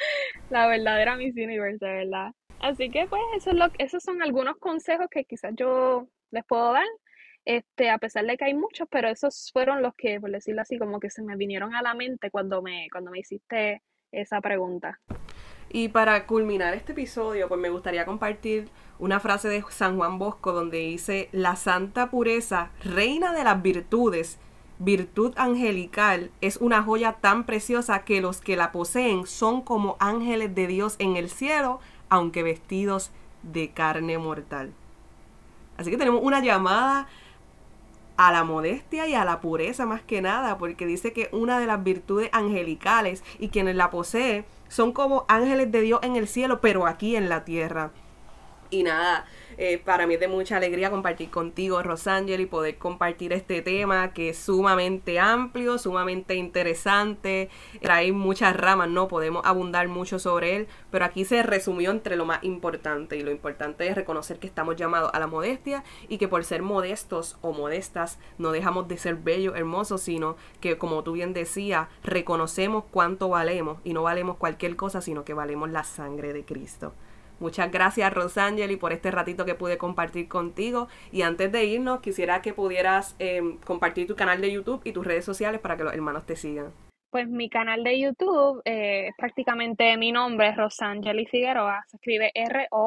la 0.50 0.66
verdadera 0.66 1.14
Miss 1.16 1.34
Universe, 1.36 1.84
de 1.84 1.92
verdad. 1.92 2.32
Así 2.60 2.90
que 2.90 3.06
pues 3.06 3.20
eso 3.36 3.50
es 3.50 3.56
lo, 3.56 3.66
esos 3.78 4.02
son 4.02 4.22
algunos 4.22 4.56
consejos 4.56 5.08
que 5.10 5.24
quizás 5.24 5.52
yo 5.54 6.08
les 6.30 6.42
puedo 6.46 6.72
dar 6.72 6.86
este, 7.44 7.90
a 7.90 7.98
pesar 7.98 8.24
de 8.24 8.38
que 8.38 8.46
hay 8.46 8.54
muchos, 8.54 8.88
pero 8.90 9.08
esos 9.08 9.50
fueron 9.52 9.82
los 9.82 9.94
que, 9.94 10.18
por 10.18 10.30
decirlo 10.30 10.62
así, 10.62 10.78
como 10.78 10.98
que 10.98 11.10
se 11.10 11.22
me 11.22 11.36
vinieron 11.36 11.74
a 11.74 11.82
la 11.82 11.92
mente 11.92 12.30
cuando 12.30 12.62
me, 12.62 12.88
cuando 12.90 13.10
me 13.10 13.18
hiciste 13.18 13.82
esa 14.10 14.40
pregunta. 14.40 15.00
Y 15.68 15.88
para 15.88 16.26
culminar 16.26 16.74
este 16.74 16.92
episodio, 16.92 17.48
pues 17.48 17.60
me 17.60 17.68
gustaría 17.68 18.04
compartir 18.04 18.68
una 19.04 19.20
frase 19.20 19.48
de 19.48 19.62
San 19.68 19.98
Juan 19.98 20.18
Bosco 20.18 20.52
donde 20.52 20.78
dice, 20.78 21.28
la 21.30 21.56
santa 21.56 22.10
pureza, 22.10 22.70
reina 22.82 23.34
de 23.34 23.44
las 23.44 23.60
virtudes, 23.60 24.38
virtud 24.78 25.34
angelical, 25.36 26.30
es 26.40 26.56
una 26.56 26.82
joya 26.82 27.12
tan 27.12 27.44
preciosa 27.44 28.04
que 28.04 28.22
los 28.22 28.40
que 28.40 28.56
la 28.56 28.72
poseen 28.72 29.26
son 29.26 29.60
como 29.60 29.98
ángeles 30.00 30.54
de 30.54 30.66
Dios 30.66 30.96
en 30.98 31.16
el 31.18 31.28
cielo, 31.28 31.80
aunque 32.08 32.42
vestidos 32.42 33.10
de 33.42 33.72
carne 33.72 34.16
mortal. 34.16 34.72
Así 35.76 35.90
que 35.90 35.98
tenemos 35.98 36.22
una 36.22 36.40
llamada 36.40 37.06
a 38.16 38.32
la 38.32 38.42
modestia 38.42 39.06
y 39.06 39.14
a 39.14 39.26
la 39.26 39.42
pureza 39.42 39.84
más 39.84 40.00
que 40.00 40.22
nada, 40.22 40.56
porque 40.56 40.86
dice 40.86 41.12
que 41.12 41.28
una 41.30 41.60
de 41.60 41.66
las 41.66 41.84
virtudes 41.84 42.30
angelicales 42.32 43.22
y 43.38 43.50
quienes 43.50 43.76
la 43.76 43.90
poseen 43.90 44.46
son 44.68 44.92
como 44.92 45.26
ángeles 45.28 45.70
de 45.70 45.82
Dios 45.82 46.00
en 46.02 46.16
el 46.16 46.26
cielo, 46.26 46.62
pero 46.62 46.86
aquí 46.86 47.16
en 47.16 47.28
la 47.28 47.44
tierra. 47.44 47.90
Y 48.74 48.82
nada, 48.82 49.24
eh, 49.56 49.78
para 49.78 50.08
mí 50.08 50.14
es 50.14 50.20
de 50.20 50.26
mucha 50.26 50.56
alegría 50.56 50.90
compartir 50.90 51.30
contigo, 51.30 51.80
Rosangel, 51.80 52.40
y 52.40 52.46
poder 52.46 52.76
compartir 52.76 53.32
este 53.32 53.62
tema 53.62 54.12
que 54.12 54.30
es 54.30 54.38
sumamente 54.38 55.20
amplio, 55.20 55.78
sumamente 55.78 56.34
interesante, 56.34 57.50
trae 57.80 58.10
muchas 58.10 58.56
ramas, 58.56 58.88
no 58.88 59.06
podemos 59.06 59.46
abundar 59.46 59.86
mucho 59.86 60.18
sobre 60.18 60.56
él, 60.56 60.66
pero 60.90 61.04
aquí 61.04 61.24
se 61.24 61.44
resumió 61.44 61.92
entre 61.92 62.16
lo 62.16 62.24
más 62.24 62.42
importante, 62.42 63.16
y 63.16 63.22
lo 63.22 63.30
importante 63.30 63.86
es 63.86 63.94
reconocer 63.94 64.40
que 64.40 64.48
estamos 64.48 64.74
llamados 64.74 65.12
a 65.14 65.20
la 65.20 65.28
modestia 65.28 65.84
y 66.08 66.18
que 66.18 66.26
por 66.26 66.42
ser 66.42 66.62
modestos 66.62 67.38
o 67.42 67.52
modestas 67.52 68.18
no 68.38 68.50
dejamos 68.50 68.88
de 68.88 68.98
ser 68.98 69.14
bellos, 69.14 69.54
hermosos, 69.54 70.00
sino 70.00 70.34
que 70.60 70.78
como 70.78 71.04
tú 71.04 71.12
bien 71.12 71.32
decías, 71.32 71.86
reconocemos 72.02 72.82
cuánto 72.90 73.28
valemos 73.28 73.78
y 73.84 73.92
no 73.92 74.02
valemos 74.02 74.36
cualquier 74.36 74.74
cosa, 74.74 75.00
sino 75.00 75.24
que 75.24 75.32
valemos 75.32 75.70
la 75.70 75.84
sangre 75.84 76.32
de 76.32 76.44
Cristo. 76.44 76.92
Muchas 77.44 77.70
gracias, 77.70 78.10
Rosangeli, 78.10 78.78
por 78.78 78.94
este 78.94 79.10
ratito 79.10 79.44
que 79.44 79.54
pude 79.54 79.76
compartir 79.76 80.28
contigo. 80.28 80.88
Y 81.12 81.20
antes 81.20 81.52
de 81.52 81.66
irnos, 81.66 82.00
quisiera 82.00 82.40
que 82.40 82.54
pudieras 82.54 83.16
em, 83.18 83.58
compartir 83.58 84.06
tu 84.06 84.16
canal 84.16 84.40
de 84.40 84.50
YouTube 84.50 84.80
y 84.82 84.92
tus 84.92 85.06
redes 85.06 85.26
sociales 85.26 85.60
para 85.60 85.76
que 85.76 85.84
los 85.84 85.92
hermanos 85.92 86.24
te 86.24 86.36
sigan. 86.36 86.72
Pues 87.10 87.28
mi 87.28 87.50
canal 87.50 87.84
de 87.84 88.00
YouTube 88.00 88.62
eh, 88.64 89.08
es 89.08 89.14
prácticamente 89.18 89.94
mi 89.98 90.10
nombre, 90.10 90.54
Rosangeli 90.54 91.26
Figueroa. 91.26 91.84
Se 91.86 91.98
escribe 91.98 92.30
R-O-S-E-A-N-G-L-I-E 92.34 92.80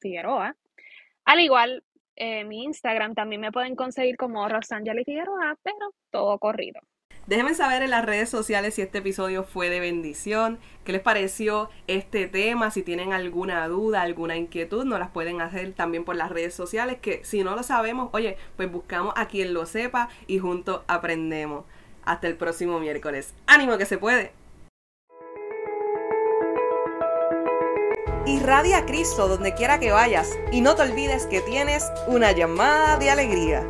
Figueroa. 0.00 0.54
Al 1.24 1.40
igual, 1.40 1.82
eh, 2.14 2.44
mi 2.44 2.62
Instagram 2.62 3.16
también 3.16 3.40
me 3.40 3.50
pueden 3.50 3.74
conseguir 3.74 4.16
como 4.16 4.48
Rosangeli 4.48 5.02
Figueroa, 5.02 5.56
pero 5.64 5.90
todo 6.12 6.38
corrido. 6.38 6.80
Déjenme 7.26 7.54
saber 7.54 7.82
en 7.82 7.90
las 7.90 8.04
redes 8.04 8.28
sociales 8.28 8.74
si 8.74 8.82
este 8.82 8.98
episodio 8.98 9.44
fue 9.44 9.70
de 9.70 9.78
bendición, 9.78 10.58
qué 10.84 10.92
les 10.92 11.00
pareció 11.00 11.70
este 11.86 12.26
tema, 12.26 12.70
si 12.70 12.82
tienen 12.82 13.12
alguna 13.12 13.68
duda, 13.68 14.02
alguna 14.02 14.36
inquietud, 14.36 14.84
nos 14.84 14.98
las 14.98 15.10
pueden 15.10 15.40
hacer 15.40 15.72
también 15.72 16.04
por 16.04 16.16
las 16.16 16.30
redes 16.30 16.54
sociales, 16.54 16.98
que 17.00 17.24
si 17.24 17.44
no 17.44 17.54
lo 17.54 17.62
sabemos, 17.62 18.10
oye, 18.12 18.36
pues 18.56 18.70
buscamos 18.72 19.14
a 19.16 19.26
quien 19.26 19.54
lo 19.54 19.66
sepa 19.66 20.08
y 20.26 20.38
juntos 20.38 20.80
aprendemos. 20.88 21.64
Hasta 22.04 22.26
el 22.26 22.36
próximo 22.36 22.80
miércoles. 22.80 23.34
¡Ánimo 23.46 23.78
que 23.78 23.86
se 23.86 23.98
puede! 23.98 24.32
Irradia 28.26 28.78
a 28.78 28.86
Cristo 28.86 29.28
donde 29.28 29.54
quiera 29.54 29.78
que 29.78 29.92
vayas 29.92 30.38
y 30.50 30.60
no 30.60 30.74
te 30.74 30.82
olvides 30.82 31.26
que 31.26 31.40
tienes 31.40 31.84
una 32.06 32.32
llamada 32.32 32.96
de 32.96 33.10
alegría. 33.10 33.68